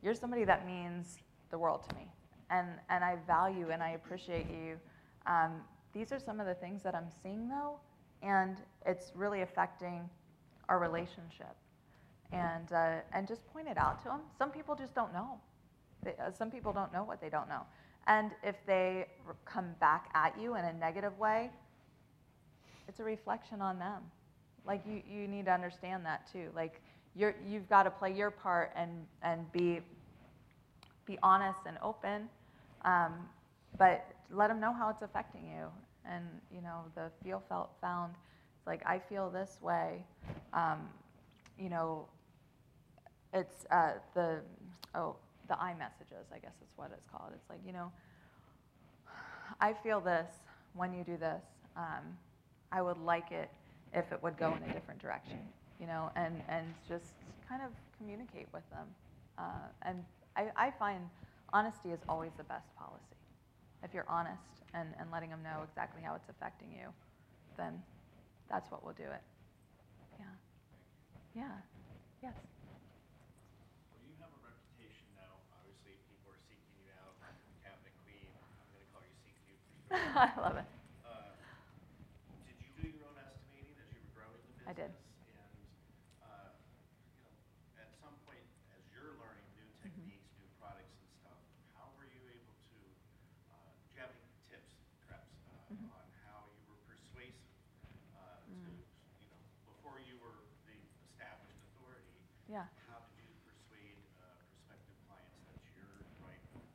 [0.02, 1.18] you're somebody that means
[1.52, 2.08] the world to me,
[2.50, 4.80] and and I value and I appreciate you.
[5.26, 5.62] Um,
[5.94, 7.80] these are some of the things that I'm seeing though,
[8.22, 10.10] and it's really affecting
[10.70, 11.56] our relationship.
[12.32, 14.22] And uh, and just point it out to them.
[14.38, 15.40] Some people just don't know.
[16.04, 17.62] They, uh, some people don't know what they don't know.
[18.08, 19.08] And if they
[19.46, 21.50] come back at you in a negative way,
[22.88, 24.04] it's a reflection on them.
[24.66, 26.50] Like you, you need to understand that too.
[26.56, 26.82] Like
[27.16, 28.92] you're, you've got to play your part and,
[29.24, 29.80] and be,
[31.06, 32.30] be honest and open,
[32.84, 33.14] um,
[33.78, 35.66] but let them know how it's affecting you.
[36.08, 38.14] And you know the feel felt found.
[38.58, 40.04] It's like I feel this way.
[40.54, 40.88] Um,
[41.58, 42.08] you know,
[43.34, 44.42] it's uh, the
[44.94, 45.16] oh
[45.48, 46.28] the i messages.
[46.32, 47.32] I guess is what it's called.
[47.34, 47.92] It's like you know,
[49.60, 50.30] I feel this
[50.76, 51.44] when you do this.
[51.76, 52.18] Um,
[52.72, 53.50] I would like it
[53.94, 55.40] if it would go in a different direction,
[55.80, 57.14] you know, and, and just
[57.48, 58.88] kind of communicate with them.
[59.38, 60.04] Uh, and
[60.36, 61.02] I, I find
[61.54, 63.18] honesty is always the best policy.
[63.84, 66.90] If you're honest and, and letting them know exactly how it's affecting you,
[67.58, 67.82] then
[68.50, 69.24] that's what will do it.
[70.20, 70.26] Yeah.
[71.36, 71.56] Yeah.
[72.24, 72.34] Yes.
[73.92, 75.44] Well, you have a reputation now.
[75.54, 77.14] Obviously, people are seeking you out.
[77.62, 78.32] Cabinet Queen.
[78.40, 80.00] I'm going to call you CQ for sure.
[80.26, 80.68] I love it.
[81.06, 81.36] Uh,
[82.48, 84.70] Did you do your own estimating as you were growing the business?
[84.70, 84.92] I did.
[84.92, 85.54] And,
[86.24, 86.56] uh,
[87.12, 87.30] you know,
[87.82, 88.44] at some point,
[88.74, 90.02] as you're learning new Mm-hmm.
[90.10, 91.38] techniques, new products and stuff,
[91.78, 92.78] how were you able to,
[93.54, 94.74] uh, do you have any tips,
[95.06, 95.90] perhaps, uh, Mm-hmm.
[95.94, 97.54] on how you were persuasive
[98.18, 98.82] uh, to, Mm.
[99.22, 99.38] you know,
[99.70, 102.18] before you were the established authority?
[102.50, 102.66] Yeah.
[102.90, 106.66] How did you persuade uh, prospective clients that you're the right one?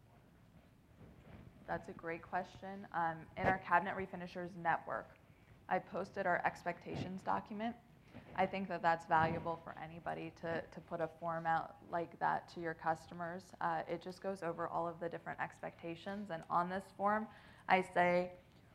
[1.70, 2.84] That's a great question.
[2.92, 5.10] Um, in our Cabinet Refinishers Network,
[5.68, 7.76] I posted our expectations document.
[8.34, 12.52] I think that that's valuable for anybody to, to put a form out like that
[12.54, 13.44] to your customers.
[13.60, 16.30] Uh, it just goes over all of the different expectations.
[16.32, 17.28] And on this form,
[17.68, 18.32] I say,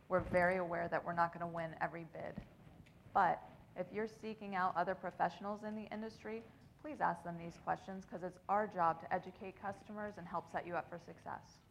[0.08, 2.42] we're very aware that we're not going to win every bid,
[3.14, 3.42] but
[3.78, 6.44] If you're seeking out other professionals in the industry,
[6.82, 10.66] please ask them these questions because it's our job to educate customers and help set
[10.66, 11.65] you up for success.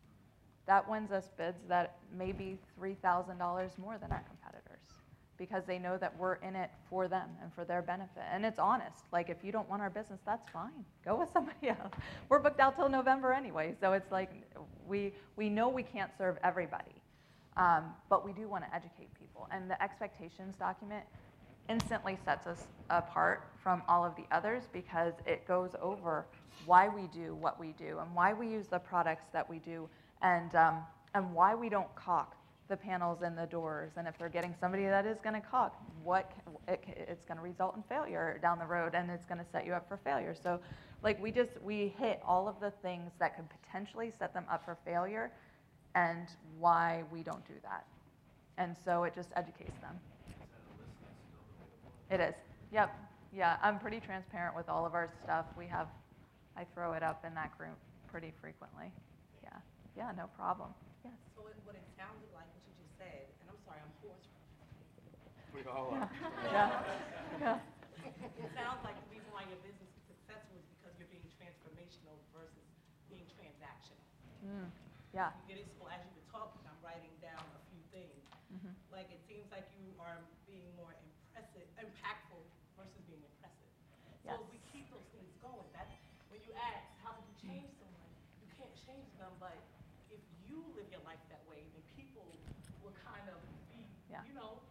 [0.66, 4.64] That wins us bids that may be $3,000 more than our competitors
[5.36, 8.22] because they know that we're in it for them and for their benefit.
[8.32, 9.04] And it's honest.
[9.12, 10.84] Like, if you don't want our business, that's fine.
[11.04, 11.92] Go with somebody else.
[12.28, 13.74] We're booked out till November anyway.
[13.80, 14.30] So it's like
[14.86, 16.94] we, we know we can't serve everybody,
[17.56, 19.48] um, but we do want to educate people.
[19.50, 21.04] And the expectations document
[21.68, 26.26] instantly sets us apart from all of the others because it goes over
[26.66, 29.88] why we do what we do and why we use the products that we do
[30.24, 30.78] and, um,
[31.14, 32.34] and why we don't caulk
[32.68, 33.92] the panels and the doors.
[33.96, 36.32] And if they're getting somebody that is going to caulk, what
[36.66, 39.66] it, it's going to result in failure down the road and it's going to set
[39.66, 40.34] you up for failure.
[40.34, 40.58] So,
[41.02, 44.64] like, we just we hit all of the things that could potentially set them up
[44.64, 45.30] for failure
[45.94, 46.26] and
[46.58, 47.84] why we don't do that.
[48.56, 50.00] And so it just educates them.
[52.10, 52.34] It is.
[52.72, 52.96] Yep.
[53.36, 55.46] Yeah, I'm pretty transparent with all of our stuff.
[55.58, 55.88] We have,
[56.56, 57.76] I throw it up in that group
[58.10, 58.92] pretty frequently.
[59.96, 60.10] Yeah.
[60.10, 60.70] Yeah, no problem.
[61.04, 61.14] Yes.
[61.36, 64.26] So it, what it sounded like, what you just said, and I'm sorry, I'm hoarse.
[65.54, 66.10] We all are.
[66.54, 66.70] Yeah.
[67.40, 67.58] Yeah.
[68.04, 72.18] It sounds like the reason why your business is successful is because you're being transformational
[72.34, 72.66] versus
[73.08, 74.02] being transactional.
[74.44, 74.68] Mm.
[75.14, 75.30] Yeah.
[75.46, 78.18] You get it, so as you were talking, I'm writing down a few things.
[78.50, 78.74] Mhm.
[78.90, 82.42] Like, it seems like you are being more impressive, impactful
[82.76, 83.70] versus being impressive.
[84.26, 85.86] So if we keep those things going, that,
[86.32, 88.10] when you ask, how would you change someone?
[88.42, 89.54] You can't change them, but
[90.10, 92.24] if you live your life that way, then people
[92.82, 93.38] will kind of
[93.72, 93.84] be,
[94.14, 94.22] Yeah.
[94.30, 94.62] you know,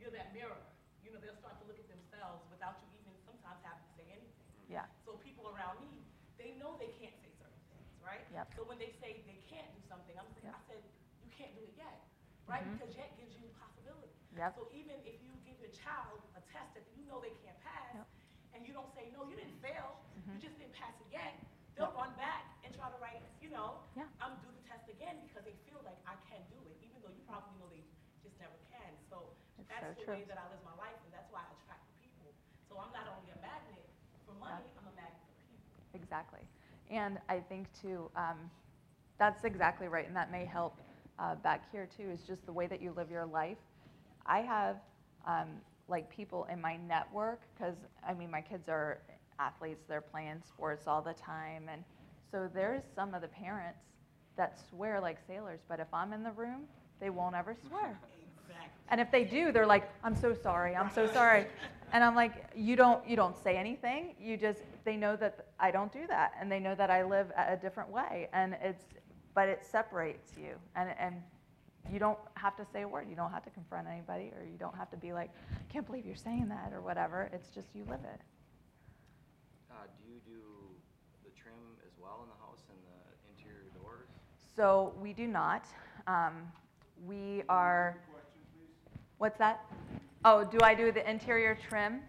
[0.00, 0.56] you're that mirror.
[1.04, 4.06] You know, they'll start to look at themselves without you even sometimes having to say
[4.08, 4.56] anything.
[4.72, 4.88] Yeah.
[5.04, 6.00] So people around me,
[6.40, 8.24] they know they can't say certain things, right?
[8.32, 8.56] Yep.
[8.56, 10.56] So when they say they can't do something, I'm saying, Yep.
[10.56, 10.80] I said,
[11.20, 12.08] you can't do it yet,
[12.48, 12.64] right?
[12.64, 12.72] Mhm.
[12.80, 14.16] Because yet gives you possibility.
[14.32, 14.56] Yep.
[14.56, 18.00] So even if you give your child a test that you know they can't pass,
[18.00, 18.08] Yep.
[18.56, 20.40] and you don't say, no, you didn't fail, you Mhm.
[20.40, 21.36] just didn't pass it yet,
[21.76, 24.08] they'll run back and try to write, you know, Yeah.
[24.24, 27.12] I'm do the test again because they feel like I can do it, even though
[27.12, 27.84] you probably know they
[28.24, 28.56] just never can.
[28.56, 28.65] So It's
[29.68, 30.14] that's so the true.
[30.20, 32.30] way that I live my life, and that's why I attract the people.
[32.68, 33.86] So I'm not only a magnet
[34.26, 35.66] for money, I'm a magnet for people.
[35.94, 36.42] Exactly.
[36.90, 38.50] And I think too, um,
[39.18, 40.80] that's exactly right, and that may help
[41.18, 43.58] uh, back here too, is just the way that you live your life.
[44.26, 44.76] I have
[45.26, 45.48] um,
[45.88, 47.76] like people in my network, because
[48.06, 48.98] I mean, my kids are
[49.38, 51.82] athletes, they're playing sports all the time, and
[52.30, 53.78] so there's some of the parents
[54.36, 56.62] that swear like sailors, but if I'm in the room,
[57.00, 57.98] they won't ever swear.
[58.48, 58.70] Exactly.
[58.88, 60.74] And if they do, they're like, "I'm so sorry.
[60.76, 61.46] I'm so sorry."
[61.92, 64.16] And I'm like, "You don't you don't say anything.
[64.20, 67.30] You just they know that I don't do that and they know that I live
[67.36, 68.84] a a different way and it's
[69.34, 71.22] but it separates you and and
[71.90, 73.06] you don't have to say a word.
[73.08, 75.86] You don't have to confront anybody or you don't have to be like, "I can't
[75.86, 77.30] believe you're saying that" or whatever.
[77.32, 78.20] It's just you live it.
[79.70, 80.42] Uh, do you do
[81.24, 81.54] the trim
[81.86, 82.98] as well in the house and the
[83.30, 84.08] interior doors?
[84.56, 85.64] So we do not.
[86.08, 86.50] Um,
[87.06, 88.15] we are Question, please?
[89.18, 89.64] What's that?
[90.24, 92.00] Oh, do I do the interior trim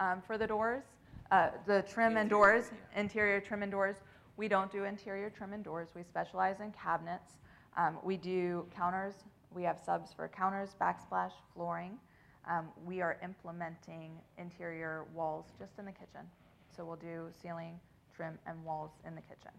[0.00, 0.82] um, for the doors?
[1.30, 3.96] Uh, The trim and doors, interior trim and doors?
[4.36, 5.88] We don't do interior trim and doors.
[5.94, 7.36] We specialize in cabinets.
[7.76, 9.14] Um, We do counters.
[9.54, 11.98] We have subs for counters, backsplash, flooring.
[12.46, 16.28] Um, We are implementing interior walls just in the kitchen.
[16.76, 17.80] So we'll do ceiling,
[18.14, 19.52] trim, and walls in the kitchen.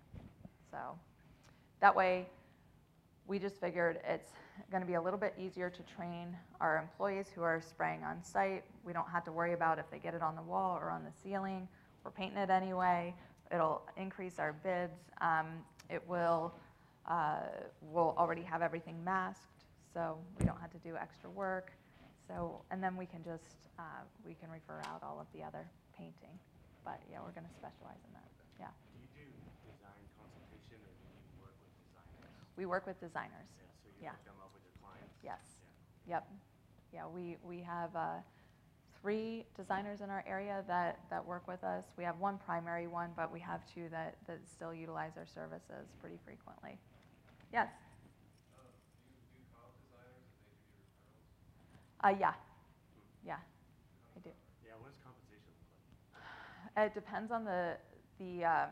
[0.69, 0.77] So
[1.79, 2.27] that way,
[3.27, 4.31] we just figured it's
[4.69, 8.21] going to be a little bit easier to train our employees who are spraying on
[8.23, 8.63] site.
[8.83, 11.03] We don't have to worry about if they get it on the wall or on
[11.03, 11.67] the ceiling.
[12.03, 13.15] We're painting it anyway.
[13.51, 14.99] It'll increase our bids.
[15.21, 16.53] Um, it will,
[17.09, 17.39] uh,
[17.81, 19.63] we'll already have everything masked,
[19.93, 21.71] so we don't have to do extra work.
[22.27, 25.67] So, and then we can just, uh, we can refer out all of the other
[25.97, 26.39] painting.
[26.83, 28.27] But yeah, we're going to specialize in that.
[28.59, 28.71] Yeah.
[28.91, 29.27] Do you do
[29.67, 32.42] design consultation or do you work with designers?
[32.57, 33.49] We work with designers.
[33.57, 34.11] Yeah, so you Yeah.
[34.11, 35.15] up with your clients?
[35.23, 35.61] Yes.
[36.05, 36.15] Yeah.
[36.15, 36.27] Yep.
[36.93, 38.17] Yeah, we, we have uh,
[39.01, 41.93] three designers in our area that, that work with us.
[41.97, 45.93] We have one primary one, but we have two that, that still utilize our services
[45.99, 46.77] pretty frequently.
[47.51, 47.69] Yes?
[52.03, 52.33] Uh, yeah.
[53.25, 53.37] Yeah,
[54.15, 54.29] I do.
[54.65, 56.21] Yeah, what does compensation look
[56.75, 56.87] like?
[56.87, 57.77] It depends on the,
[58.19, 58.69] the, um,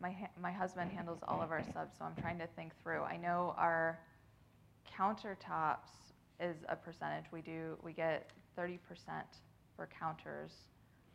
[0.00, 3.02] my, my husband handles all of our subs, so I'm trying to think through.
[3.02, 3.98] I know our
[4.98, 5.90] countertops
[6.40, 7.24] is a percentage.
[7.32, 9.26] We do, we get thirty percent
[9.76, 10.52] for counters.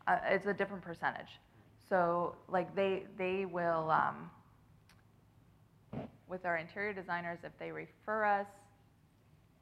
[0.07, 1.39] Uh, it's a different percentage.
[1.89, 4.29] So like they, they will, um,
[6.27, 8.47] with our interior designers, if they refer us,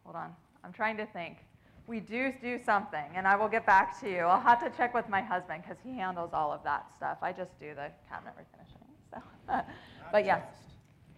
[0.04, 0.34] hold on,
[0.64, 1.38] I'm trying to think.
[1.88, 4.20] We do do something, and I will get back to you.
[4.20, 7.18] I'll have to check with my husband because he handles all of that stuff.
[7.24, 8.78] I just do the cabinet refinishing.
[9.14, 9.18] So,
[10.11, 10.44] but yes,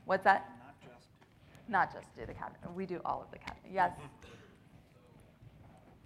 [0.06, 0.50] what's that?
[0.60, 1.08] Not just.
[1.68, 2.60] Not just do the cabinet.
[2.76, 3.72] We do all of the cabinet.
[3.74, 3.92] Yes.
[3.92, 4.08] Mm-hmm.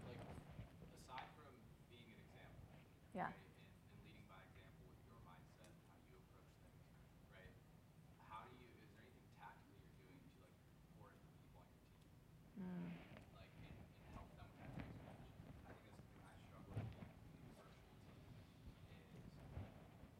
[0.06, 0.22] like
[0.98, 1.53] aside from
[1.90, 2.78] being an example
[3.14, 3.30] Yeah.
[3.30, 7.53] right, and, and leading by example with your mindset and how you approach things right
[8.30, 10.57] how do you is there anything tactically you're doing to like
[10.98, 12.10] pour into the people on your team
[12.56, 12.88] Mm.
[13.36, 16.88] like and, and help them with that transformation i think that's something i struggle with
[16.95, 18.16] being in a virtual team
[19.12, 19.28] is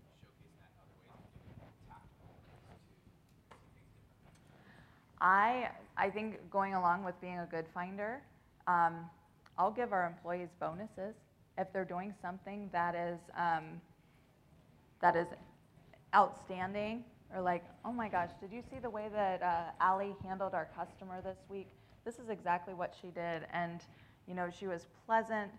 [0.04, 3.24] showcasing that in other ways and giving tactical ways to see things
[4.20, 4.68] differently
[5.26, 8.22] I, I think going along with being a good finder,
[8.68, 9.10] um,
[9.58, 11.16] I'll give our employees bonuses
[11.58, 13.82] if they're doing something that is, um,
[15.02, 15.26] that is
[16.14, 17.04] outstanding
[17.34, 20.68] or like, oh my gosh, did you see the way that uh, Allie handled our
[20.78, 21.70] customer this week?
[22.06, 23.48] This is exactly what she did.
[23.52, 23.82] And,
[24.28, 25.50] you know, she was pleasant.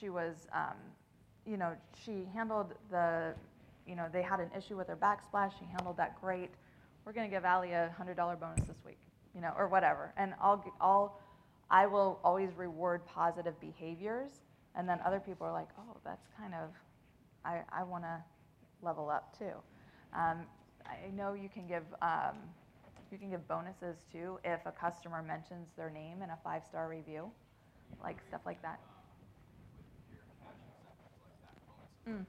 [0.00, 0.74] She was, um,
[1.46, 1.74] you know,
[2.04, 3.34] she handled the,
[3.86, 5.52] you know, they had an issue with her backsplash.
[5.60, 6.50] She handled that great.
[7.04, 8.98] We're going to give Allie a $100 bonus this week,
[9.34, 10.12] you know, or whatever.
[10.16, 11.18] And I'll, I'll,
[11.70, 14.30] I will always reward positive behaviors.
[14.74, 16.70] And then other people are like, oh, that's kind of,
[17.44, 18.22] I, I want to
[18.82, 19.52] level up too.
[20.14, 20.46] Um,
[20.86, 22.36] I know you can give um,
[23.12, 27.30] you can give bonuses too if a customer mentions their name in a five-star review,
[28.02, 28.80] like stuff like that.
[32.08, 32.24] Mm.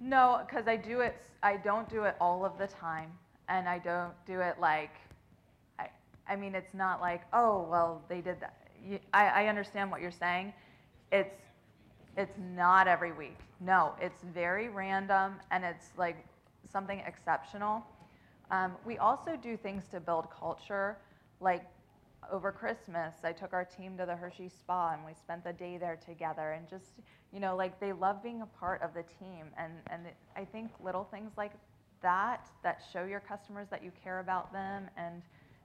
[0.00, 1.14] No, because I do it.
[1.42, 3.10] I don't do it all of the time,
[3.50, 4.94] and I don't do it like.
[5.78, 5.88] I,
[6.26, 8.56] I mean, it's not like, oh, well, they did that.
[8.82, 10.54] You, I, I understand what you're saying.
[11.12, 11.36] It's,
[12.16, 13.36] it's not every week.
[13.60, 16.16] No, it's very random, and it's like
[16.72, 17.84] something exceptional.
[18.50, 20.96] Um, we also do things to build culture,
[21.40, 21.64] like
[22.30, 25.78] over Christmas, I took our team to the Hershey Spa and we spent the day
[25.78, 26.52] there together.
[26.52, 26.92] And just,
[27.32, 29.46] you know, like they love being a part of the team.
[29.58, 30.02] And, and
[30.36, 31.52] I think little things like
[32.02, 35.22] that, that show your customers that you care about them and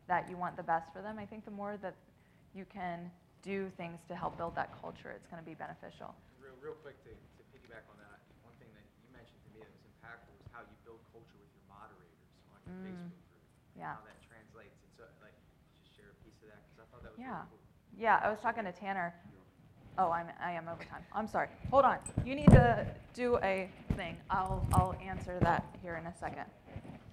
[0.08, 1.96] that you want the best for them, I think the more that
[2.54, 3.10] you can
[3.42, 6.14] do things to help build that culture, it's going to be beneficial.
[6.42, 9.62] Real, real quick to, to piggyback on that, one thing that you mentioned to me
[9.62, 12.22] that was impactful was how you build culture with your moderators
[12.54, 13.10] on your Mm.
[13.10, 13.46] Facebook group.
[13.76, 13.96] and Yeah.
[13.98, 15.36] How that translates, and so, like,
[15.78, 17.46] just share a piece of that, because I thought that was Yeah.
[17.46, 17.64] really cool.
[17.98, 19.14] Yeah, I was talking to Tanner.
[19.98, 21.04] Oh, I'm, I am overtime.
[21.14, 21.48] I'm sorry.
[21.72, 21.98] Hold on.
[22.26, 24.18] You need to do a thing.
[24.30, 26.46] I'll, I'll answer that here in a second.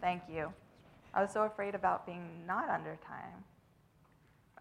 [0.00, 0.52] Thank you.
[1.14, 3.44] I was so afraid about being not under time.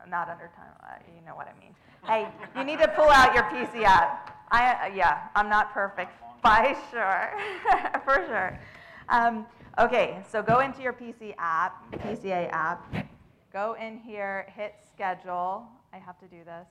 [0.10, 1.76] Not under time, uh, you know what I mean.
[2.06, 2.28] Hey,
[2.58, 4.36] you need to pull out your PC app.
[4.50, 6.12] I, uh, yeah, I'm not perfect,
[6.42, 7.32] by sure,
[8.04, 8.60] for sure.
[9.10, 9.46] Um,
[9.78, 12.92] okay, so go into your PC app, PCA app.
[13.54, 15.68] Go in here, hit schedule.
[15.94, 16.68] I have to do this.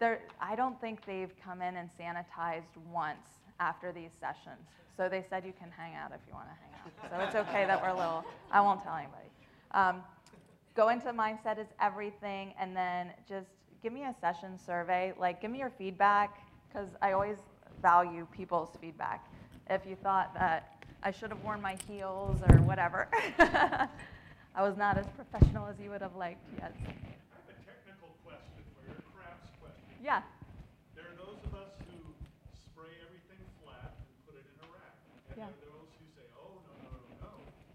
[0.00, 3.18] There, I don't think they've come in and sanitized once
[3.60, 4.66] after these sessions.
[4.96, 7.10] So they said you can hang out if you want to hang out.
[7.10, 9.28] So it's okay that we're a little, I won't tell anybody.
[9.70, 10.02] Um,
[10.74, 13.48] go into mindset is everything and then just
[13.82, 17.38] give me a session survey like give me your feedback because i always
[17.82, 19.26] value people's feedback
[19.68, 23.08] if you thought that i should have worn my heels or whatever
[23.38, 23.88] i
[24.58, 28.62] was not as professional as you would have liked yes I have a technical question
[28.74, 29.89] for you, a crafts question.
[30.02, 30.22] Yeah
[30.96, 31.96] There are those of us who
[32.52, 34.96] spray everything flat and put it in a rack.
[35.30, 35.46] And Yeah.
[35.46, 37.32] there are those who say, oh, no, no, no, no,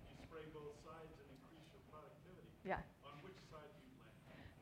[0.09, 2.49] you spray both sides and increase your productivity.
[2.65, 4.13] yeah On which side do you land?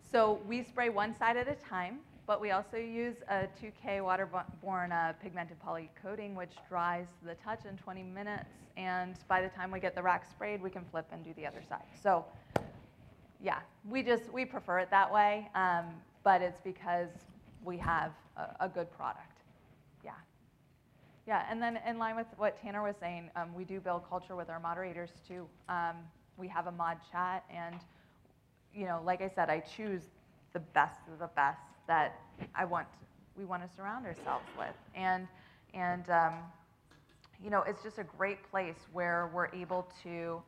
[0.03, 4.91] So we spray one side at a time, but we also use a 2K waterborne
[4.91, 8.49] uh, pigmented poly coating, which dries the touch in 20 minutes.
[8.77, 11.45] And by the time we get the rack sprayed, we can flip and do the
[11.45, 11.85] other side.
[12.01, 12.25] So
[13.41, 13.59] yeah,
[13.89, 15.85] we just, we prefer it that way, um,
[16.23, 17.09] but it's because
[17.63, 19.41] we have a, a good product.
[20.03, 20.11] Yeah.
[21.25, 24.35] Yeah, and then in line with what Tanner was saying, um, we do build culture
[24.35, 25.47] with our moderators too.
[25.69, 25.95] Um,
[26.37, 27.75] we have a mod chat, and
[28.73, 30.01] you know, like I said, I choose
[30.51, 32.19] the best of the best that
[32.55, 32.87] I want,
[33.37, 35.27] we want to surround ourselves with, and
[35.73, 36.33] and um,
[37.43, 40.41] you know, it's just a great place where we're able to,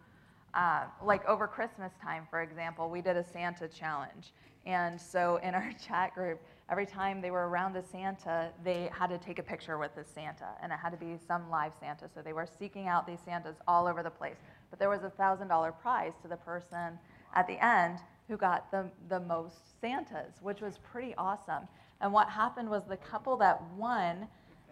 [0.54, 4.32] uh, like over Christmas time, for example, we did a Santa challenge.
[4.66, 9.08] And so in our chat group, every time they were around the Santa, they had
[9.08, 12.10] to take a picture with the Santa, and it had to be some live Santa.
[12.14, 14.38] So they were seeking out these Santas all over the place.
[14.70, 16.98] But there was a $1,000 prize to the person
[17.36, 21.68] at the end who got the, the most Santas, which was pretty awesome.
[22.02, 24.28] And what happened was the couple that won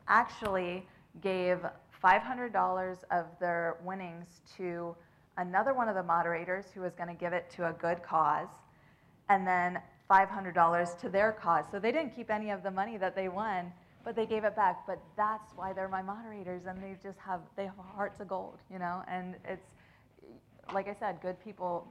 [0.07, 0.85] actually
[1.21, 1.59] gave
[2.03, 4.95] $500 of their winnings to
[5.37, 8.49] another one of the moderators who was going to give it to a good cause.
[9.29, 9.79] And then
[10.09, 11.65] $500 to their cause.
[11.71, 13.71] So they didn't keep any of the money that they won,
[14.03, 14.85] but they gave it back.
[14.85, 18.59] But that's why they're my moderators, and they just have they have hearts of gold,
[18.71, 19.03] you know.
[19.07, 19.67] And it's
[20.73, 21.87] like I said, good people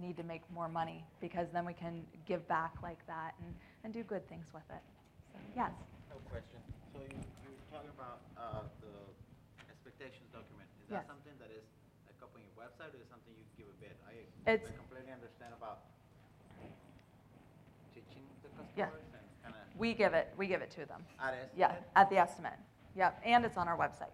[0.00, 3.94] need to make more money because then we can give back like that and, and
[3.94, 4.82] do good things with it.
[5.32, 5.72] So yes.
[6.10, 6.60] No question.
[6.92, 8.92] So you, you're talking about, uh, the
[9.72, 10.68] expectations document.
[10.84, 11.02] Is Yes.
[11.02, 11.64] that something that is
[12.04, 13.96] like up on your website or is something you give a bid?
[14.04, 15.88] I It's- I completely understand about
[17.94, 18.92] teaching the Yeah.
[18.92, 19.62] customers and kinda.
[19.78, 21.02] We give it we give it to them.
[21.20, 21.50] At estimate?
[21.56, 22.54] Yeah, at the estimate.
[22.96, 24.10] Yep, and it's on our website.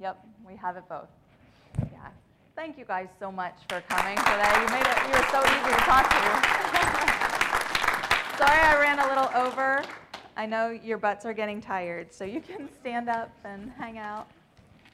[0.00, 1.08] Yep, we have it both.
[1.78, 2.08] Yeah.
[2.56, 4.60] Thank you guys so much for coming today.
[4.60, 6.16] You made it, you were so easy to talk to.
[8.38, 9.84] Sorry I ran a little over.
[10.36, 14.26] I know your butts are getting tired, so you can stand up and hang out.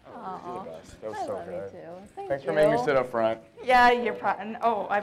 [0.06, 0.64] Oh, Aw.
[0.64, 0.74] That
[1.10, 1.78] was I so love you too.
[2.14, 3.40] Thank Thanks for making me sit up front.
[3.64, 5.02] Yeah, you're pro- oh, I.